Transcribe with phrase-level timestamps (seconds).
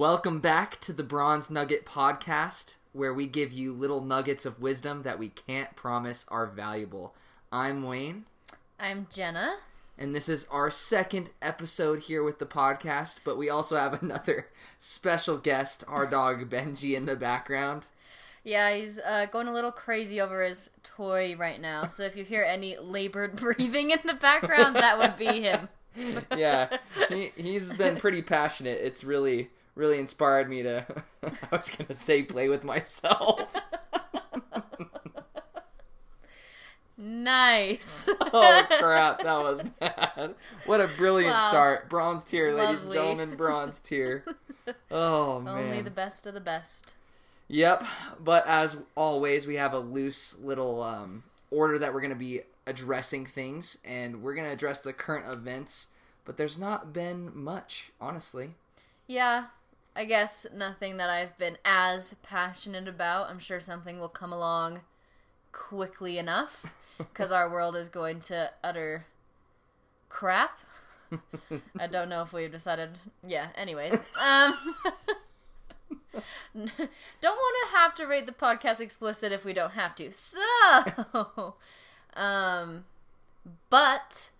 [0.00, 5.02] Welcome back to the Bronze Nugget Podcast, where we give you little nuggets of wisdom
[5.02, 7.14] that we can't promise are valuable.
[7.52, 8.24] I'm Wayne,
[8.78, 9.56] I'm Jenna.
[9.98, 14.46] and this is our second episode here with the podcast, but we also have another
[14.78, 17.84] special guest, our dog Benji, in the background.
[18.42, 21.84] Yeah, he's uh, going a little crazy over his toy right now.
[21.84, 25.68] So if you hear any labored breathing in the background, that would be him.
[26.34, 26.78] yeah,
[27.10, 28.80] he, he's been pretty passionate.
[28.80, 30.86] It's really, really inspired me to,
[31.22, 33.54] I was going to say, play with myself.
[37.02, 38.04] Nice.
[38.20, 40.34] oh crap, that was bad.
[40.66, 41.48] What a brilliant Wow.
[41.48, 41.88] start.
[41.88, 44.24] Bronze tier, ladies and gentlemen, bronze tier.
[44.90, 45.56] Oh man.
[45.56, 46.94] Only the best of the best.
[47.48, 47.84] Yep,
[48.22, 52.42] but as always, we have a loose little um, order that we're going to be
[52.68, 55.88] addressing things, and we're going to address the current events,
[56.24, 58.50] but there's not been much, honestly.
[59.08, 59.46] Yeah,
[60.00, 63.28] I guess nothing that I've been as passionate about.
[63.28, 64.80] I'm sure something will come along
[65.52, 69.04] quickly enough because our world is going to utter
[70.08, 70.58] crap.
[71.78, 72.96] I don't know if we've decided.
[73.26, 74.00] Yeah, anyways.
[74.18, 74.54] Um
[76.54, 80.12] don't want to have to rate the podcast explicit if we don't have to.
[80.12, 80.40] So,
[82.16, 82.86] um
[83.68, 84.30] but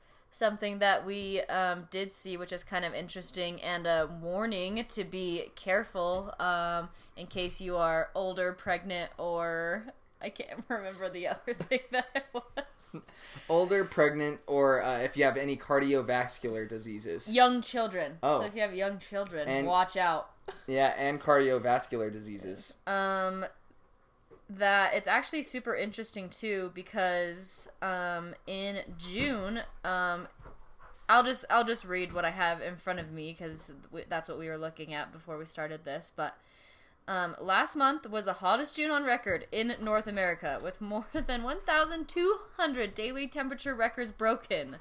[0.41, 5.05] something that we um, did see, which is kind of interesting, and a warning to
[5.05, 9.85] be careful um, in case you are older, pregnant, or
[10.21, 13.03] I can't remember the other thing that it was.
[13.51, 17.33] Older, pregnant, or uh, if you have any cardiovascular diseases.
[17.33, 18.17] Young children.
[18.23, 18.41] Oh.
[18.41, 20.31] So if you have young children, And- watch out.
[20.67, 22.75] Yeah, and cardiovascular diseases.
[22.87, 23.45] um
[24.59, 30.27] that it's actually super interesting too because um in June um
[31.09, 33.71] I'll just I'll just read what I have in front of me cuz
[34.09, 36.37] that's what we were looking at before we started this but
[37.09, 41.43] um, last month was the hottest June on record in North America with more than
[41.43, 44.77] 1,200 daily temperature records broken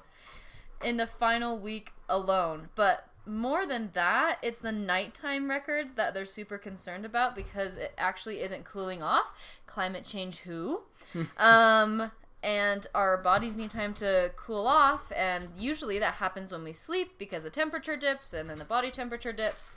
[0.82, 2.68] in the final week alone.
[2.76, 7.92] But more than that, it's the nighttime records that they're super concerned about because it
[7.98, 9.34] actually isn't cooling off.
[9.66, 10.82] Climate change, who?
[11.36, 12.10] um,
[12.42, 17.18] and our bodies need time to cool off, and usually that happens when we sleep
[17.18, 19.74] because the temperature dips and then the body temperature dips.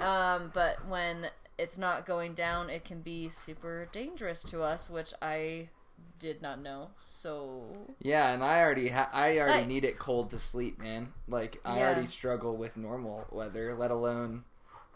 [0.00, 5.12] Um, but when it's not going down, it can be super dangerous to us, which
[5.22, 5.68] I
[6.20, 6.90] did not know.
[7.00, 7.64] So
[8.00, 11.12] Yeah, and I already ha- I already Like- need it cold to sleep, man.
[11.26, 11.86] Like I Yeah.
[11.86, 14.44] already struggle with normal weather, let alone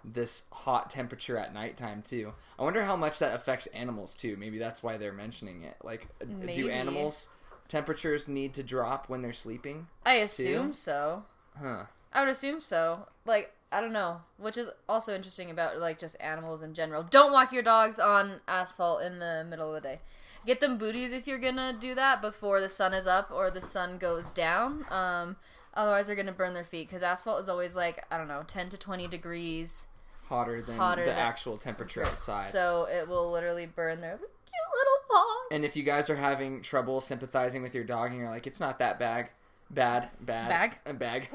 [0.04, 2.34] this hot temperature at nighttime too.
[2.58, 4.36] I wonder how much that affects animals too.
[4.36, 5.76] Maybe that's why they're mentioning it.
[5.82, 7.28] Like uh, do animals
[7.68, 9.88] temperatures need to drop when they're sleeping?
[10.04, 11.24] I assume so.
[11.58, 11.84] Huh.
[12.12, 13.08] I would assume so.
[13.24, 14.20] Like, I don't know.
[14.36, 17.02] Which is also interesting about, like, just animals in general.
[17.02, 20.00] Don't walk your dogs on asphalt in the middle of the day.
[20.46, 23.60] Get them booties if you're gonna do that before the sun is up or the
[23.60, 24.84] sun goes down.
[24.90, 25.36] Um,
[25.74, 28.68] otherwise, they're gonna burn their feet because asphalt is always, like, I don't know, 10
[28.70, 29.86] to 20 degrees.
[30.28, 32.34] Hotter than Hotter the than- actual temperature outside.
[32.50, 35.48] So it will literally burn their cute little paws.
[35.50, 38.60] and if you guys are having trouble sympathizing with your dog and you're like, it's
[38.60, 39.28] not that bad,
[39.70, 40.98] bad, bad, Bag?
[40.98, 41.28] bag.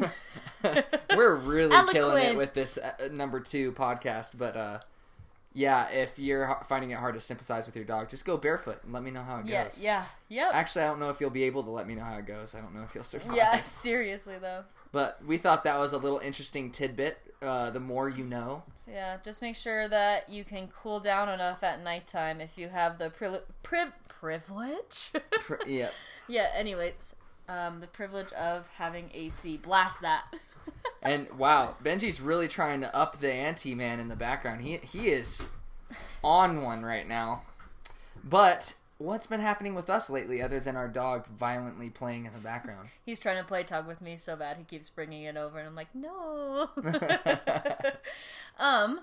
[1.16, 4.80] We're really killing it with this uh, number two podcast, but uh,
[5.54, 8.94] yeah, if you're finding it hard to sympathize with your dog, just go barefoot and
[8.94, 9.84] let me know how it yeah, goes.
[9.84, 10.52] yeah, Yeah.
[10.54, 12.54] Actually, I don't know if you'll be able to let me know how it goes.
[12.56, 13.36] I don't know if you'll survive.
[13.36, 14.64] yeah, seriously, though.
[14.92, 17.18] But we thought that was a little interesting tidbit.
[17.42, 18.64] Uh, the more you know.
[18.76, 22.68] So yeah, just make sure that you can cool down enough at nighttime if you
[22.68, 25.12] have the pri- pri- privilege.
[25.32, 25.90] Pr- yeah.
[26.28, 26.48] yeah.
[26.54, 27.16] Anyways,
[27.48, 29.58] um, the privilege of having AC.
[29.58, 30.26] Blast that.
[31.10, 34.62] And wow, Benji's really trying to up the ante, man, in the background.
[34.62, 35.44] He he is
[36.24, 37.42] on one right now.
[38.24, 42.40] But what's been happening with us lately, other than our dog violently playing in the
[42.40, 42.90] background?
[43.04, 45.68] He's trying to play tug with me so bad he keeps bringing it over, and
[45.68, 46.70] I'm like, no.
[48.60, 49.00] um,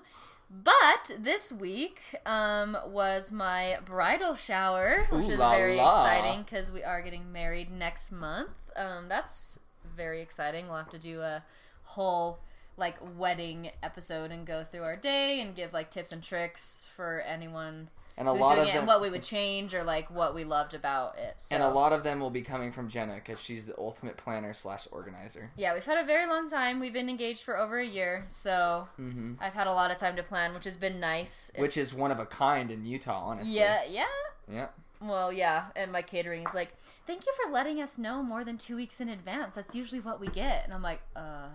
[0.49, 5.89] but this week um was my bridal shower, which Ooh is la very la.
[5.89, 8.51] exciting because we are getting married next month.
[8.77, 9.59] Um, that's
[9.93, 10.69] very exciting.
[10.69, 11.43] We'll have to do a
[11.87, 12.39] whole
[12.77, 17.21] like wedding episode and go through our day and give like tips and tricks for
[17.21, 17.89] anyone
[18.19, 20.43] And a lot of it and them, what we would change or like what we
[20.43, 21.39] loved about it.
[21.39, 21.55] So.
[21.55, 24.53] and a lot of them will be coming from Jenna because she's the ultimate planner
[24.53, 25.49] slash organizer.
[25.57, 26.79] Yeah, we've had a very long time.
[26.79, 30.15] We've been engaged for over a year, so hmm I've had a lot of time
[30.17, 31.51] to plan, which has been nice.
[31.57, 33.55] Which is one of a kind in Utah, honestly.
[33.59, 34.05] yeah, yeah.
[34.47, 34.67] Yeah.
[34.99, 36.73] Well, yeah, and my catering is like,
[37.05, 39.53] "Thank you for letting us know more than two weeks in advance.
[39.53, 41.49] That's usually what we get." And I'm like, "Uh,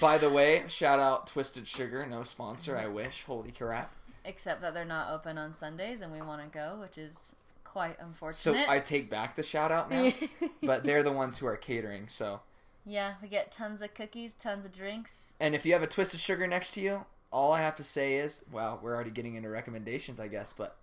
[0.00, 2.76] By the way, shout out Twisted Sugar, no sponsor.
[2.76, 3.24] I wish.
[3.24, 3.92] Holy crap!
[4.24, 7.98] Except that they're not open on Sundays, and we want to go, which is quite
[8.00, 8.64] unfortunate.
[8.64, 8.70] So.
[8.70, 10.10] I take back the shout out now,
[10.62, 12.08] but they're the ones who are catering.
[12.08, 12.40] So,
[12.84, 15.36] yeah, we get tons of cookies, tons of drinks.
[15.40, 18.14] and if you have a Twisted Sugar next to you, all I have to say
[18.16, 20.76] is, well, we're already getting into recommendations, I guess, but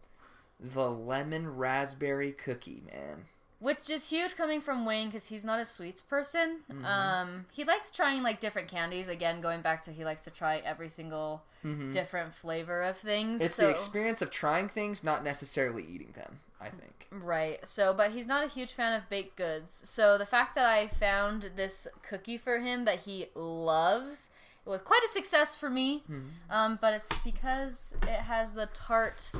[0.60, 3.26] the lemon raspberry cookie, man.
[3.60, 6.60] Which is huge coming from Wayne because he's not a sweets person.
[6.72, 6.86] Mm-hmm.
[6.86, 9.08] Um, he likes trying like different candies.
[9.08, 11.44] Again, going back to he likes to try every single
[11.92, 13.38] different flavor of things.
[13.38, 13.46] Mm-hmm.
[13.46, 16.40] It's so, the experience of trying things, not necessarily eating them.
[16.62, 17.08] I think.
[17.10, 17.66] Right.
[17.66, 19.72] So, but he's not a huge fan of baked goods.
[19.72, 24.32] So the fact that I found this cookie for him that he loves
[24.66, 26.04] it was quite a success for me.
[26.12, 26.52] Mm-hmm.
[26.52, 29.32] Um, but it's because it has the tart,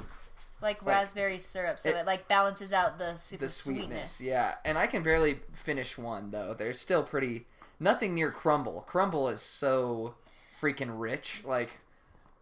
[0.62, 4.14] like raspberry syrup, so it- it, like balances out the super the sweetness.
[4.14, 4.22] sweetness.
[4.22, 6.54] Yeah, and I can barely finish one though.
[6.54, 7.46] They're still pretty
[7.80, 8.82] nothing near crumble.
[8.88, 10.16] Crumble is so
[10.60, 11.70] freaking rich, like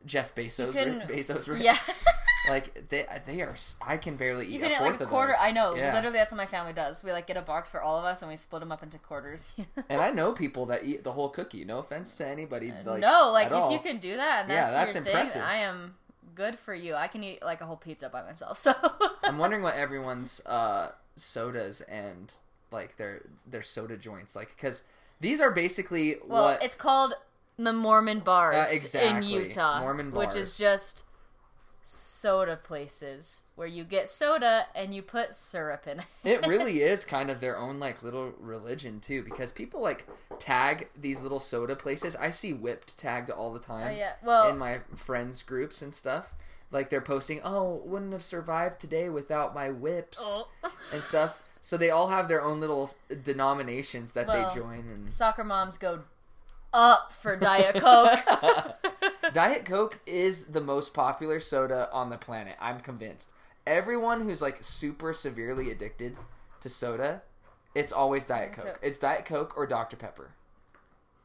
[0.05, 0.73] Jeff Bezos.
[0.73, 1.61] couldn't- Bezos rich.
[1.63, 1.77] Yeah.
[2.49, 3.55] like they they are.
[3.85, 5.33] I can barely eat You a can get fourth like a of quarter.
[5.39, 5.75] I know.
[5.75, 5.93] Yeah.
[5.93, 7.03] Literally, that's what my family does.
[7.03, 8.97] We like get a box for all of us, and we split them up into
[8.99, 9.51] quarters.
[9.89, 11.63] And I know people that eat the whole cookie.
[11.65, 12.71] No offense to anybody.
[12.71, 13.71] Uh, like, no, like if all.
[13.71, 15.41] you can do that, and Yeah, that's, that's your impressive.
[15.41, 15.95] thing, I am
[16.37, 16.93] good for you.
[16.95, 18.57] I can eat like a whole pizza by myself.
[18.67, 18.73] So
[19.23, 22.33] I'm wondering what everyone's uh, sodas and
[22.71, 24.83] like their their soda joints like because
[25.19, 27.13] these are basically well, what it's called
[27.57, 29.33] the Mormon bars Uh, exactly.
[29.35, 30.27] in Utah, Mormon bars.
[30.27, 31.03] which is just
[31.89, 36.05] soda places where you get soda and you put syrup in it.
[36.25, 40.05] it really is kind of their own like little religion too because people like
[40.37, 44.13] tag these little soda places i see whipped tagged all the time Oh yeah.
[44.21, 46.35] Well, in my friends groups and stuff
[46.71, 50.49] like they're posting oh wouldn't have survived today without my whips oh.
[50.91, 52.89] and stuff so they all have their own little
[53.23, 56.01] denominations that Well, they join and soccer moms go
[56.73, 58.19] up for Diet Coke.
[59.37, 62.55] Diet Coke is the most popular soda on the planet.
[62.59, 63.29] I'm convinced.
[63.67, 66.17] Everyone who's like super severely addicted
[66.61, 67.21] to soda,
[67.75, 68.65] it's always Diet Coke.
[68.65, 68.79] Coke.
[68.81, 69.95] It's Diet Coke or Dr.
[69.95, 70.31] Pepper.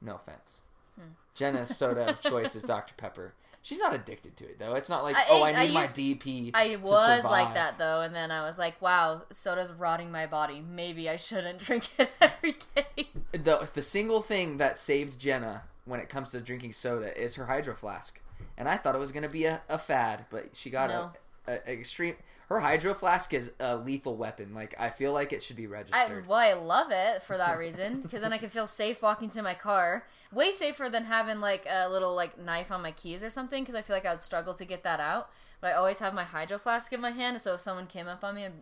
[0.02, 0.60] No offense.
[1.00, 1.12] Hmm.
[1.34, 2.92] Jenna's soda of choice is Dr.
[2.98, 3.32] Pepper.
[3.62, 4.74] She's not addicted to it though.
[4.74, 6.50] It's not like, I- oh, I I need my used- DP.
[6.52, 10.60] I was like that though, and then I was like, "Wow, soda's rotting my body.
[10.60, 16.00] Maybe I shouldn't drink it every day." the the single thing that saved Jenna when
[16.00, 18.20] it comes to drinking soda is her hydro flask,
[18.56, 21.10] and I thought it was going to be a, a fad, but she got No.
[21.46, 22.16] a, a extreme.
[22.48, 24.54] Her hydro flask is a lethal weapon.
[24.54, 26.26] Like I feel like it should be I, registered.
[26.26, 29.42] well, I love it for that reason because then I can feel safe walking to
[29.42, 30.04] my car.
[30.32, 33.74] Way safer than having like a little like knife on my keys or something because
[33.74, 35.30] I feel like I would struggle to get that out.
[35.62, 38.22] But I always have my hydro flask in my hand, so if someone came up
[38.22, 38.52] on me, I'd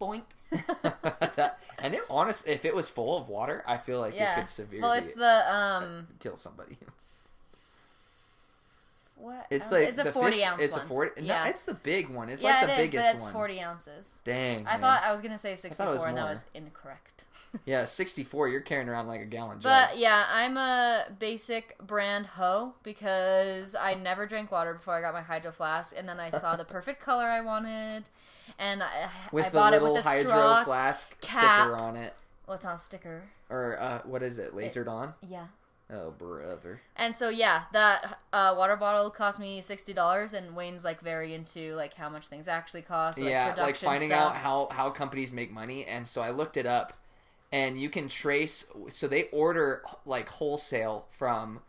[0.00, 0.24] boink.
[1.36, 4.48] That- and it honest, if it was full of water, I feel like it could
[4.48, 6.08] severely Well, it's the um.
[6.20, 6.76] kill somebody.
[9.20, 9.46] What?
[9.50, 10.62] It's like it's a forty fifth- ounce.
[10.62, 10.84] It's ones.
[10.86, 11.22] a forty.
[11.22, 11.42] Yeah.
[11.42, 12.28] No, it's the big one.
[12.28, 13.32] It's yeah, like the it is, biggest but it's one.
[13.32, 14.20] forty ounces.
[14.24, 14.66] Dang.
[14.66, 14.80] I man.
[14.80, 17.24] thought I was gonna say sixty-four, was and that was incorrect.
[17.64, 18.48] Yeah, sixty-four.
[18.48, 19.62] You're carrying around like a gallon jug.
[19.62, 25.14] But yeah, I'm a basic brand hoe because I never drank water before I got
[25.14, 28.10] my hydro flask, and then I saw the perfect color I wanted,
[28.58, 31.66] and I, with I bought it little with a hydro flask cap.
[31.66, 32.14] sticker on it,
[32.46, 33.22] Well, it's not a sticker.
[33.50, 34.54] or uh, what is it?
[34.54, 35.14] Lasered on?
[35.26, 35.46] Yeah.
[35.90, 36.82] Oh, brother.
[36.96, 41.32] And so yeah, that uh, water bottle cost me sixty dollars, and Wayne's like very
[41.32, 43.18] into like how much things actually cost.
[43.18, 44.32] Like, yeah, like finding stuff.
[44.32, 46.92] out how how companies make money, and so I looked it up,
[47.50, 48.66] and you can trace.
[48.88, 51.60] So they order like wholesale from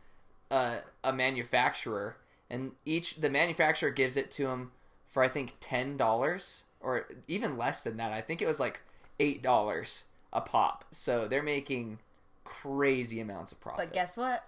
[0.51, 2.17] a, a manufacturer,
[2.50, 4.72] and each the manufacturer gives it to them
[5.08, 8.12] for I think ten dollars or even less than that.
[8.12, 8.81] I think it was like
[9.19, 10.86] eight dollars a pop.
[10.91, 12.00] So they're making
[12.43, 13.88] crazy amounts of profit.
[13.89, 14.45] But guess what?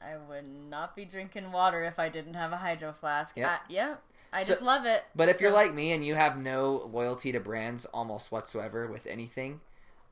[0.00, 3.36] I would not be drinking water if I didn't have a hydro flask.
[3.36, 3.48] Yep.
[3.48, 3.94] I, yeah,
[4.32, 5.02] I So- just love it.
[5.14, 9.06] But if you're like me and you have no loyalty to brands almost whatsoever with
[9.06, 9.60] anything,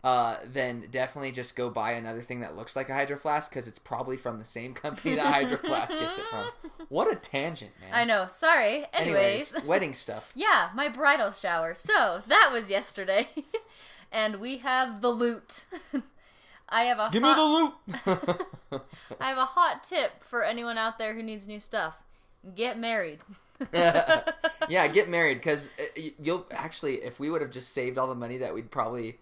[0.04, 3.68] uh, then definitely just go buy another thing that looks like a Hydro Flask because
[3.68, 6.47] it's probably from the same company that Hydro Flask gets it from.
[6.88, 7.90] What a tangent, man.
[7.94, 8.26] I know.
[8.26, 8.85] Sorry.
[8.92, 10.30] Anyways, wedding stuff.
[10.35, 11.75] yeah, my bridal shower.
[11.75, 13.28] So that was yesterday,
[14.12, 15.64] and we have the loot.
[16.68, 17.73] I have a Give me the loot.
[19.18, 21.97] I have a hot tip for anyone out there who needs new stuff.
[22.54, 23.21] Get married.
[23.73, 25.71] yeah, get married because
[26.21, 29.18] you'll actually, if we would have just saved all the money that we'd probably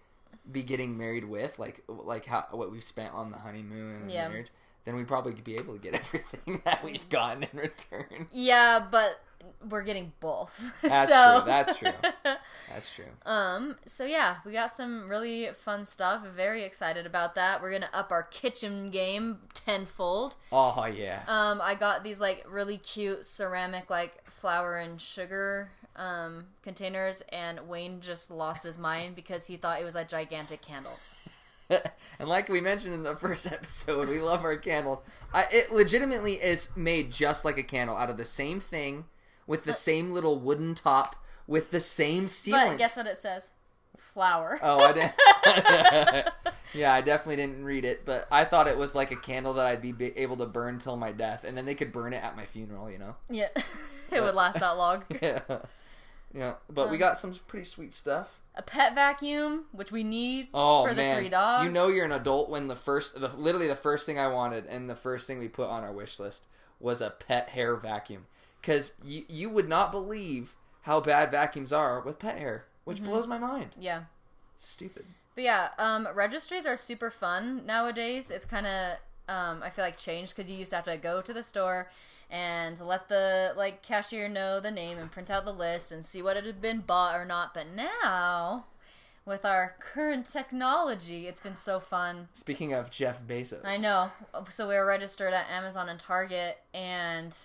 [0.49, 4.27] be getting married with, like like how what we spent on the honeymoon and Yeah.
[4.29, 4.47] marriage,
[4.85, 8.27] then we'd probably be able to get everything that we've gotten in return.
[8.31, 9.19] Yeah, but
[9.69, 10.59] we're getting both.
[10.83, 11.45] That's so, true.
[11.45, 11.93] That's true.
[12.69, 13.05] That's true.
[13.25, 16.25] Um, so yeah, we got some really fun stuff.
[16.27, 17.61] Very excited about that.
[17.61, 20.35] We're gonna up our kitchen game tenfold.
[20.51, 21.21] Oh yeah.
[21.27, 27.67] Um, I got these like really cute ceramic like flour and sugar um containers, and
[27.67, 30.97] Wayne just lost his mind because he thought it was a gigantic candle.
[32.19, 34.99] and like we mentioned in the first episode, we love our candles.
[35.33, 39.05] I, it legitimately is made just like a candle out of the same thing,
[39.47, 41.15] with the same little wooden top,
[41.47, 42.71] with the same sealant.
[42.71, 43.53] But guess what it says?
[44.13, 44.59] Flour.
[44.61, 46.29] Oh, I didn't.
[46.73, 49.65] yeah, I definitely didn't read it, but I thought it was like a candle that
[49.65, 52.23] I'd be be able to burn till my death, and then they could burn it
[52.23, 52.89] at my funeral.
[52.91, 53.15] You know.
[53.29, 53.47] Yeah,
[54.11, 55.03] it would last that long.
[55.21, 55.39] yeah.
[56.33, 58.39] Yeah, but we Um, got some pretty sweet stuff.
[58.55, 61.65] A pet vacuum, which we need Oh for the man, three dogs.
[61.65, 64.65] you know you're an adult when the first, the, literally the first thing I wanted
[64.65, 66.47] and the first thing we put on our wish list
[66.79, 68.27] was a pet hair vacuum,
[68.61, 73.05] because you you would not believe how bad vacuums are with pet hair, which Mm-hmm.
[73.07, 73.69] blows my mind.
[73.79, 74.03] Yeah.
[74.57, 75.05] Stupid.
[75.35, 78.29] But yeah, um, registries are super fun nowadays.
[78.29, 78.97] It's kind of,
[79.29, 81.89] um, I feel like changed because you used to have to go to the store
[82.29, 86.21] and let the like cashier know the name and print out the list and see
[86.21, 87.53] what it had been bought or not.
[87.53, 88.65] But now,
[89.25, 92.27] with our current technology, it's been so fun.
[92.33, 94.11] Speaking of Jeff Bezos, I know.
[94.49, 97.37] So we were registered at Amazon and Target, and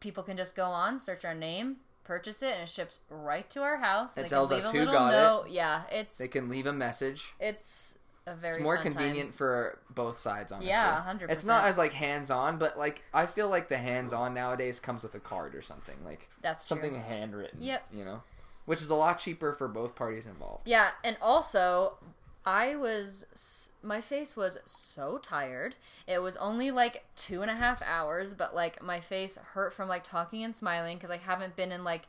[0.00, 1.76] people can just go on, search our name,
[2.06, 4.16] purchase it, and it ships right to our house.
[4.16, 5.16] It They tells can us leave who a little got it.
[5.16, 5.50] note.
[5.50, 7.34] Yeah, it's They can leave a message.
[7.40, 8.92] it's a very It's more fun time.
[8.92, 10.70] convenient for both sides, honestly.
[10.70, 11.30] Yeah, 100%.
[11.30, 14.80] It's not as like hands on, but like I feel like the hands on nowadays
[14.80, 17.00] comes with a card or something like That's something true.
[17.00, 17.62] handwritten.
[17.62, 17.84] Yep.
[17.92, 18.22] You know,
[18.64, 20.66] which is a lot cheaper for both parties involved.
[20.66, 21.98] Yeah, and also
[22.46, 25.74] I was my face was so tired.
[26.06, 29.88] It was only like two and a half hours, but like my face hurt from
[29.88, 32.02] like talking and smiling because I haven't been in like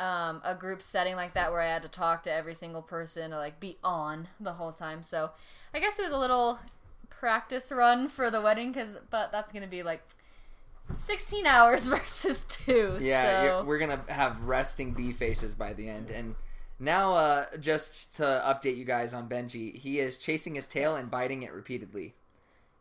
[0.00, 3.32] um, a group setting like that where I had to talk to every single person
[3.32, 5.04] or like be on the whole time.
[5.04, 5.30] So
[5.72, 6.58] I guess it was a little
[7.08, 10.02] practice run for the wedding, because but that's gonna be like.
[10.94, 16.10] 16 hours versus 2 Yeah, so we're gonna have resting bee faces by the end.
[16.10, 16.34] And
[16.78, 21.10] now, uh, just to update you guys on Benji, he is chasing his tail and
[21.10, 22.14] biting it repeatedly.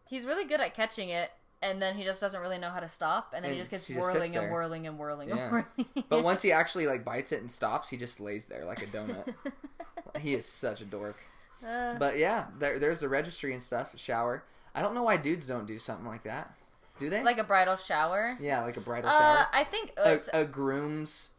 [0.05, 1.31] he's really good at catching it
[1.61, 3.87] and then he just doesn't really know how to stop and then he just gets
[3.87, 5.35] he just whirling and whirling and whirling Yeah.
[5.45, 8.65] and whirling But once he actually like bites it and stops, he just lays there
[8.65, 9.33] like a donut.
[10.19, 11.17] he is such a dork.
[11.65, 13.97] Uh, But yeah, there, there's the registry and stuff.
[13.97, 14.43] Shower.
[14.75, 16.53] I don't know why dudes don't do something like that.
[16.99, 17.23] Do they?
[17.23, 19.47] like a bridal shower yeah, like a bridal uh, shower.
[19.51, 21.31] i think uh, a, it's a groom's.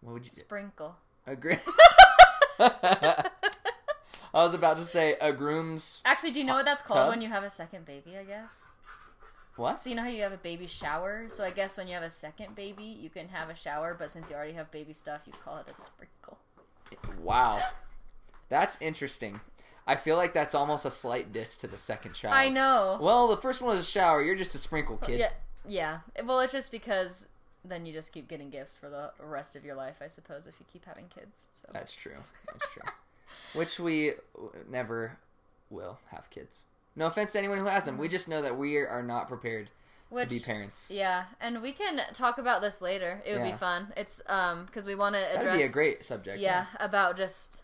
[0.00, 0.30] What would you?
[0.32, 0.96] sprinkle
[1.26, 1.58] A groom.
[2.58, 3.30] I
[4.34, 6.02] was about to say a groom's.
[6.04, 7.08] actually do you know what that's called Tub?
[7.08, 8.72] when you have a second baby i guess
[9.56, 9.80] What?
[9.80, 12.02] so you know how you have a baby shower so i guess when you have
[12.02, 15.22] a second baby you can have a shower but since you already have baby stuff
[15.26, 16.38] you call it a sprinkle
[17.20, 17.60] Wow,
[18.48, 19.40] that's interesting.
[19.88, 22.34] I feel like that's almost a slight diss to the second child.
[22.34, 24.22] i know Well, the first one was a shower.
[24.22, 25.18] You're just a sprinkle kid.
[25.18, 25.30] yeah
[25.68, 27.26] yeah well it's just because
[27.68, 30.54] then you just keep getting gifts for the rest of your life i suppose if
[30.60, 32.16] you keep having kids so That's true.
[32.52, 32.82] That's true.
[33.54, 34.12] Which we
[34.68, 35.18] never
[35.70, 36.62] will have kids.
[36.94, 37.98] No offense to anyone who has them.
[37.98, 39.70] We just know that we are not prepared
[40.08, 40.90] which to be parents.
[40.90, 43.20] Yeah, and we can talk about this later.
[43.26, 43.52] It would Yeah.
[43.52, 43.92] be fun.
[43.96, 46.38] It's um because we want to address That'd be a great subject.
[46.38, 47.62] yeah about just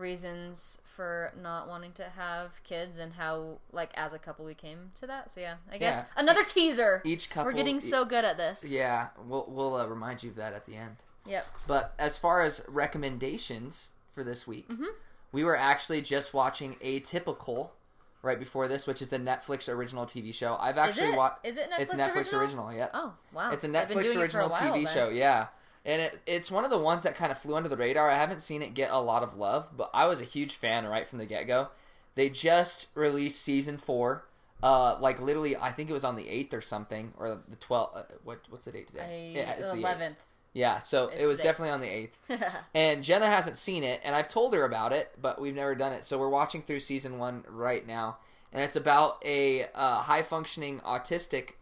[0.00, 4.90] reasons for not wanting to have kids and how like as a couple we came
[4.94, 5.30] to that.
[5.30, 6.04] So yeah, I guess Yeah.
[6.16, 7.02] another teaser.
[7.04, 7.44] Each couple.
[7.52, 8.70] We're getting so good at this.
[8.72, 10.96] Yeah, we'll we'll uh, remind you of that at the end.
[11.26, 11.44] Yep.
[11.66, 14.84] But as far as recommendations for this week, Mm-hmm.
[15.32, 17.70] we were actually just watching Atypical
[18.22, 20.56] right before this, which is a Netflix original TV show.
[20.60, 21.44] I've actually watched.
[21.46, 22.40] Is it Netflix It's Netflix original?
[22.40, 22.72] original.
[22.74, 22.88] yeah.
[22.94, 23.50] Oh wow!
[23.52, 24.94] It's a Netflix it a original while, TV then.
[24.94, 25.46] show, yeah.
[25.90, 28.08] And it, it's one of the ones that kind of flew under the radar.
[28.08, 30.86] I haven't seen it get a lot of love, but I was a huge fan
[30.86, 31.68] right from the get go.
[32.14, 34.24] They just released season four,
[34.62, 37.96] uh, like literally, I think it was on the eighth or something, or the twelfth.
[37.96, 39.32] Uh, what what's the date today?
[39.34, 40.16] I, yeah, it's the eleventh.
[40.52, 41.48] Yeah, so It's it was today.
[41.48, 42.18] definitely on the eighth.
[42.74, 45.92] And Jenna hasn't seen it, and I've told her about it, but we've never done
[45.92, 46.04] it.
[46.04, 48.18] So we're watching through season one right now,
[48.52, 51.52] and it's about a uh, high functioning autistic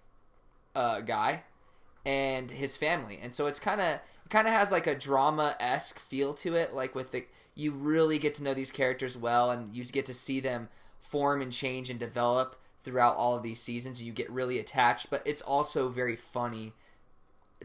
[0.75, 1.43] uh, guy
[2.07, 5.99] and his family, and so it's kind of kind of has like a drama esque
[5.99, 9.75] feel to it, like with the you really get to know these characters well, and
[9.75, 10.69] you get to see them
[11.01, 14.03] form and change and develop throughout all of these seasons.
[14.03, 16.73] You get really attached, but it's also very funny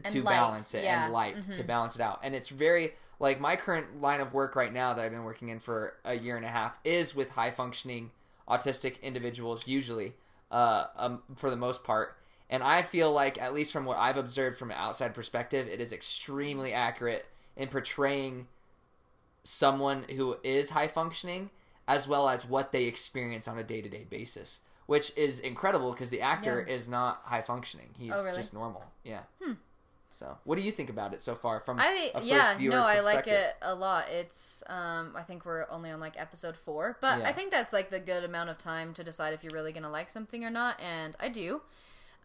[0.04, 1.04] to light, balance it yeah.
[1.04, 1.54] and light Mhm.
[1.54, 2.18] to balance it out.
[2.22, 5.48] And it's very like my current line of work right now that I've been working
[5.48, 8.10] in for a year and a half is with high functioning
[8.48, 10.14] autistic individuals usually
[10.50, 12.16] uh, um, for the most part
[12.54, 15.80] And I feel like, at least from what I've observed from an outside perspective, it
[15.80, 18.46] is extremely accurate in portraying
[19.42, 21.50] someone who is high functioning
[21.88, 25.90] as well as what they experience on a day to day basis, which is incredible
[25.90, 27.88] because the actor is not high functioning.
[27.98, 28.36] He's Oh, really?
[28.36, 28.84] just normal.
[29.02, 29.22] Yeah.
[30.10, 31.58] So, what do you think about it so far?
[31.58, 34.08] From I a first yeah viewer no I like it a lot.
[34.10, 37.28] It's um I think we're only on like episode four, but Yeah.
[37.28, 39.90] I think that's like the good amount of time to decide if you're really gonna
[39.90, 41.62] like something or not, and I do.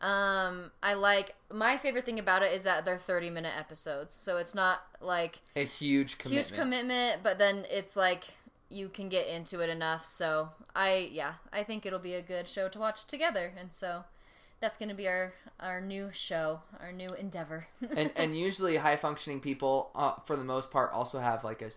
[0.01, 4.37] Um, I like my favorite thing about it is that they're 30 minute episodes, so
[4.37, 6.47] it's not like a huge commitment.
[6.47, 8.23] huge commitment, but then it's like
[8.69, 10.05] you can get into it enough.
[10.05, 14.05] So I yeah I think it'll be a good show to watch together, and so
[14.61, 17.67] that's gonna be our our new show, our new endeavor.
[17.95, 21.71] and and usually high functioning people, uh, for the most part, also have like a,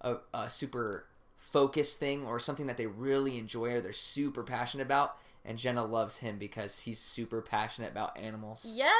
[0.00, 1.06] a a super
[1.36, 5.16] focused thing or something that they really enjoy or they're super passionate about.
[5.48, 8.66] And Jenna loves him because he's super passionate about animals.
[8.74, 8.92] yes.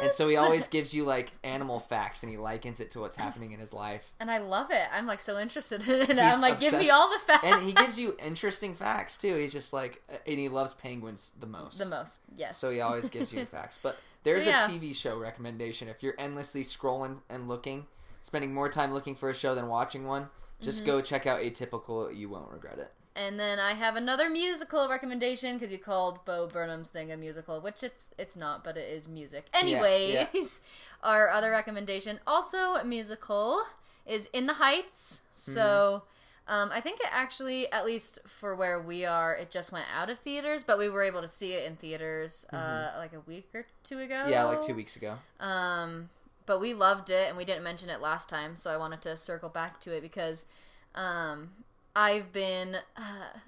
[0.00, 3.16] And so he always gives you like animal facts and he likens it to what's
[3.16, 4.12] happening in his life.
[4.20, 4.86] And I love it.
[4.92, 6.08] I'm like so interested in it.
[6.10, 7.44] He's I'm like, give me all the facts.
[7.44, 9.34] And he gives you interesting facts too.
[9.34, 11.78] He's just like, and he loves penguins the most.
[11.78, 12.20] the most.
[12.36, 12.58] Yes.
[12.58, 13.80] So he always gives you facts.
[13.82, 14.66] But there's So, yeah.
[14.66, 15.88] a TV show recommendation.
[15.88, 17.86] If you're endlessly scrolling and looking,
[18.22, 20.28] spending more time looking for a show than watching one,
[20.60, 20.86] just Mm-hmm.
[20.86, 22.16] go check out Atypical.
[22.16, 22.92] You won't regret it.
[23.18, 27.60] And then I have another musical recommendation because you called Bo Burnham's thing a musical,
[27.60, 29.46] which it's it's not, but it is music.
[29.52, 30.50] Anyways, yeah.
[31.02, 33.64] our other recommendation, also a musical,
[34.06, 35.22] is In the Heights.
[35.32, 35.60] So.
[35.60, 36.14] Mm-hmm.
[36.50, 40.08] Um, I think it actually, at least for where we are, it just went out
[40.08, 43.50] of theaters, but we were able to see it in theaters uh, like a week
[43.52, 44.14] or two ago.
[44.14, 44.30] Mm-hmm.
[44.30, 45.18] Yeah, like two weeks ago.
[45.40, 46.08] Um,
[46.46, 49.14] but we loved it, and we didn't mention it last time, so I wanted to
[49.14, 50.46] circle back to it because
[50.94, 51.50] um,
[51.98, 53.38] I've been uh,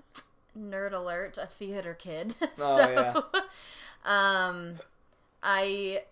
[0.58, 2.34] nerd alert a theater kid.
[2.58, 3.24] Oh, so,
[4.10, 4.74] um,
[5.40, 6.02] I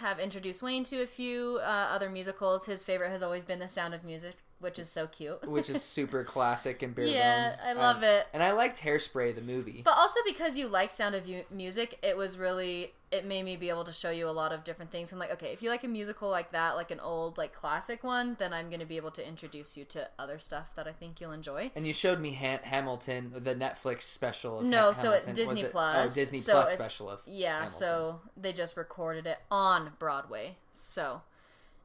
[0.00, 2.66] have introduced Wayne to a few uh, other musicals.
[2.66, 5.46] His favorite has always been The Sound of Music, which is so cute.
[5.48, 7.60] Which is super classic and bare Yeah, bones.
[7.64, 8.26] I love Um, it.
[8.34, 9.82] And I liked Hairspray, the movie.
[9.84, 13.56] But also because you like Sound of U- Music, it was really it made me
[13.56, 15.12] be able to show you a lot of different things.
[15.12, 18.02] I'm like, okay, if you like a musical like that, like an old like classic
[18.02, 20.92] one, then I'm going to be able to introduce you to other stuff that I
[20.92, 21.70] think you'll enjoy.
[21.76, 24.58] and you showed me Han- Hamilton, the Netflix special.
[24.58, 26.10] Of No, Ha- so it- Disney it- Plus.
[26.12, 27.72] Oh, Disney So Plus if- special of Yeah, Hamilton.
[27.78, 30.56] so they just recorded it on Broadway.
[30.72, 31.22] So,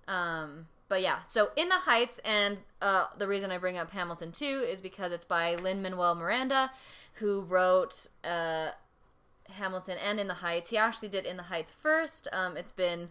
[0.07, 4.31] um, but yeah, so In the Heights, and uh, the reason I bring up Hamilton
[4.31, 6.71] too is because it's by Lin Manuel Miranda,
[7.15, 8.69] who wrote uh,
[9.51, 10.69] Hamilton and In the Heights.
[10.69, 12.27] He actually did In the Heights first.
[12.31, 13.09] Um, it's been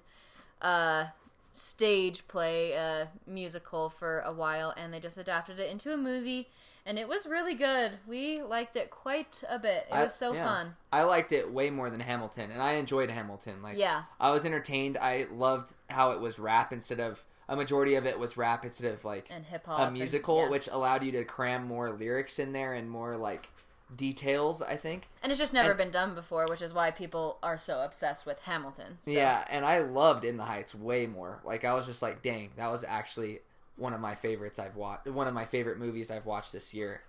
[0.61, 1.09] a
[1.53, 6.49] stage play, a musical for a while, and they just adapted it into a movie.
[6.87, 7.93] And it was really good.
[8.07, 9.87] We liked it quite a bit.
[9.91, 10.45] It I- was so yeah.
[10.45, 10.77] fun.
[10.93, 13.63] I liked it way more than Hamilton, and I enjoyed Hamilton.
[13.63, 14.05] Like, Yeah.
[14.19, 14.97] I was entertained.
[14.97, 18.93] I loved how it was rap instead of a majority of it was rap instead
[18.93, 19.81] of like And hip hop.
[19.81, 20.49] a and- musical, yeah.
[20.51, 23.49] which allowed you to cram more lyrics in there and more like
[23.97, 24.63] details.
[24.63, 25.09] I think.
[25.23, 28.27] And it's just never And- been done before, which is why people are so obsessed
[28.27, 28.97] with Hamilton.
[29.01, 31.41] So, Yeah, and I loved In the Heights way more.
[31.45, 33.41] Like I was just like, dang, that was actually
[33.77, 35.07] one of my favorites I've watched.
[35.09, 37.03] One of my favorite movies I've watched this year.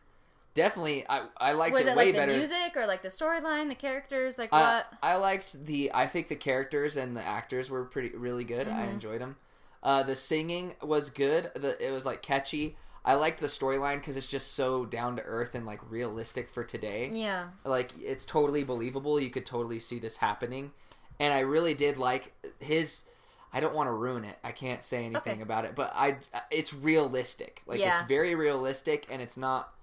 [0.55, 2.33] Definitely, I I liked Was it, it way like the better.
[2.35, 4.87] music or like the storyline, the characters, like I, what?
[5.01, 5.91] I liked the.
[5.93, 8.67] I think the characters and the actors were pretty really good.
[8.67, 8.93] I Mhm.
[8.93, 9.37] enjoyed them.
[9.83, 11.51] Uh, the singing was good.
[11.55, 12.77] The it was like catchy.
[13.09, 16.63] I liked the storyline because it's just so down to earth and like realistic for
[16.63, 17.09] today.
[17.11, 17.47] yeah.
[17.65, 19.19] Like it's totally believable.
[19.19, 20.71] You could totally see this happening,
[21.19, 23.03] and I really did like his.
[23.51, 24.37] I don't want to ruin it.
[24.43, 25.41] I can't say anything Okay.
[25.41, 26.17] about it, but I
[26.51, 27.63] it's realistic.
[27.65, 27.93] Like Yeah.
[27.93, 29.73] it's very realistic, and it's not,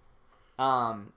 [0.57, 1.13] um,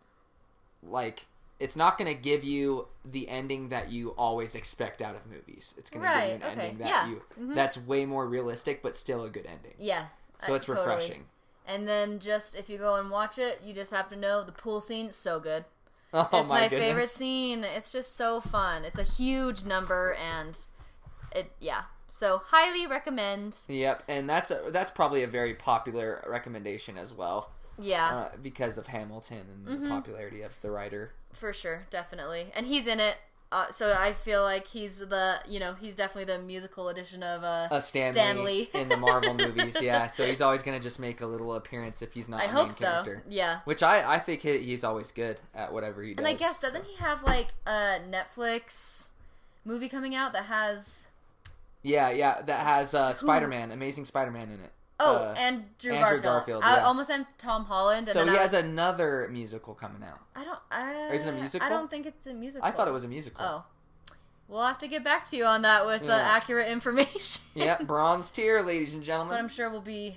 [0.81, 1.27] like
[1.59, 5.75] it's not going to give you the ending that you always expect out of movies.
[5.77, 7.07] It's going to give you an okay, ending that yeah.
[7.09, 7.53] you Mhm.
[7.53, 9.75] that's way more realistic, but still a good ending.
[9.77, 10.07] Yeah.
[10.37, 10.87] So it's totally.
[10.87, 11.25] refreshing.
[11.69, 14.51] And then just if you go and watch it, you just have to know the
[14.51, 15.65] pool scene is so good.
[16.13, 16.79] Oh it's my, goodness.
[16.79, 17.63] favorite scene.
[17.63, 18.83] It's just so fun.
[18.83, 20.57] It's a huge number and
[21.31, 21.83] it yeah.
[22.07, 23.57] So highly recommend.
[23.67, 27.51] Yep, and that's a, that's probably a very popular recommendation as well.
[27.81, 28.15] Yeah.
[28.17, 29.83] uh, because of Hamilton and Mm-hmm.
[29.83, 31.13] the popularity of the writer.
[31.33, 32.47] For sure, definitely.
[32.55, 33.17] And he's in it.
[33.51, 37.43] Uh, so I feel like he's the, you know, he's definitely the musical edition of
[37.43, 38.79] uh, Uh, Stan, Stan Lee Lee.
[38.79, 40.05] in the Marvel movies, yeah.
[40.07, 42.41] So he's always gonna just make a little appearance if he's not.
[42.41, 42.85] I a hope main so.
[42.85, 43.23] Character.
[43.27, 43.61] Yeah.
[43.65, 46.19] Which I I think he, he's always good at whatever he does.
[46.19, 49.09] And I guess doesn't he have like a Netflix
[49.65, 51.07] movie coming out that has
[51.81, 52.41] Yeah, yeah.
[52.43, 54.71] That has uh, Spider Man, Amazing Spider Man in it.
[54.99, 56.23] Oh Uh, and Drew Andrew Garfield.
[56.23, 56.85] Garfield, I yeah.
[56.85, 58.07] almost said Tom Holland.
[58.07, 60.19] And so he I has was- another musical coming out.
[60.35, 60.59] I don't.
[60.71, 61.65] I, Is it a musical?
[61.65, 62.67] I don't think it's a musical.
[62.67, 63.43] I thought it was a musical.
[63.43, 63.63] Oh.
[64.47, 67.41] we'll have to get back to you on that with uh, accurate information.
[67.55, 69.35] Yep, bronze tier, ladies and gentlemen.
[69.35, 69.39] but.
[69.39, 70.15] I'm sure we'll be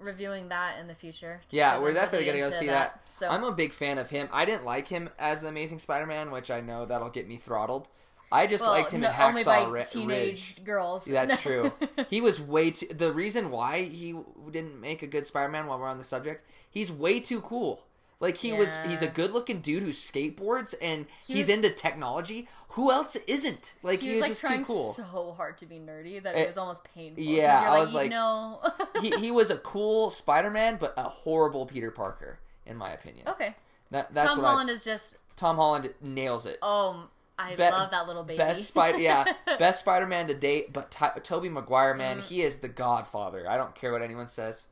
[0.00, 1.40] reviewing that in the future.
[1.50, 3.00] Yeah, we're I'm definitely really gonna go see that.
[3.04, 4.28] So I'm a big fan of him.
[4.32, 7.88] I didn't like him as the Amazing Spider-Man, which I know that'll get me throttled.
[8.32, 10.64] I just well, liked him no, in only by Hacksaw Ri- teenage Ridge.
[10.64, 11.04] girls.
[11.04, 11.72] That's true.
[12.08, 12.86] He was way too.
[12.86, 14.14] The reason why he
[14.50, 17.82] didn't make a good Spider-Man, while we're on the subject, he's way too cool.
[18.20, 22.48] Like he was, he's a good-looking dude who skateboards and He he's was- into technology.
[22.74, 23.74] Who else isn't?
[23.82, 24.92] Like he he, was like just trying too cool.
[24.92, 27.22] so hard to be nerdy that Eh, it was almost painful.
[27.24, 28.60] yeah, you're I like, was you like- know.
[29.00, 33.26] he he was a cool Spider-Man, but a horrible Peter Parker, in my opinion.
[33.28, 33.56] okay.
[33.90, 36.58] That, that's Tom what Holland is just Tom Holland nails it.
[36.62, 37.08] oh,
[37.40, 38.36] I Be- love that little baby.
[38.38, 39.24] Best Spider, yeah,
[39.58, 40.72] best Spider-Man to date.
[40.72, 42.22] But Ty Tobey Maguire, man, Mm.
[42.22, 43.48] he is the Godfather.
[43.48, 44.68] I don't care what anyone says.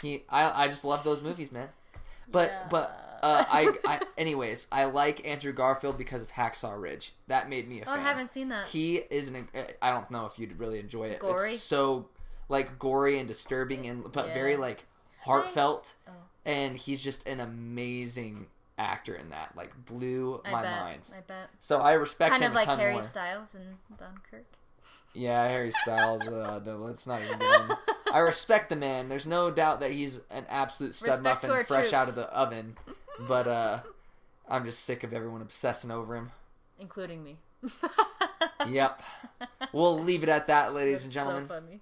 [0.00, 1.68] He, I, I just love those movies, man.
[2.30, 2.66] But, Yeah.
[2.70, 7.12] but, uh, I, I, anyways, I like Andrew Garfield because of Hacksaw Ridge.
[7.26, 8.68] That made me a oh, I haven't seen that.
[8.68, 9.48] He is an.
[9.82, 11.18] I don't know if you'd really enjoy it.
[11.20, 11.52] Gory?
[11.52, 12.08] It's so
[12.48, 14.34] like gory and disturbing, and but Yeah.
[14.34, 14.86] very like
[15.24, 15.94] heartfelt.
[16.08, 16.12] Oh.
[16.46, 18.46] And he's just an amazing
[18.80, 19.52] actor in that.
[19.56, 20.80] Like blew I my bet.
[20.80, 21.00] mind.
[21.16, 21.50] I bet.
[21.60, 23.02] So I respect Kind him of like a ton Harry more.
[23.02, 24.46] Styles and Dunkirk.
[25.14, 26.26] Yeah, Harry Styles.
[26.26, 27.72] Uh, no, let's not even get him.
[28.12, 29.08] I respect the man.
[29.08, 32.76] There's no doubt that he's an absolute stud Respect muffin, fresh out of the oven.
[33.28, 33.78] But uh,
[34.48, 36.32] I'm just sick of everyone obsessing over him.
[36.78, 37.36] including me.
[38.68, 39.02] Yep.
[39.72, 41.46] We'll leave it at that, ladies and gentlemen.
[41.46, 41.80] So funny.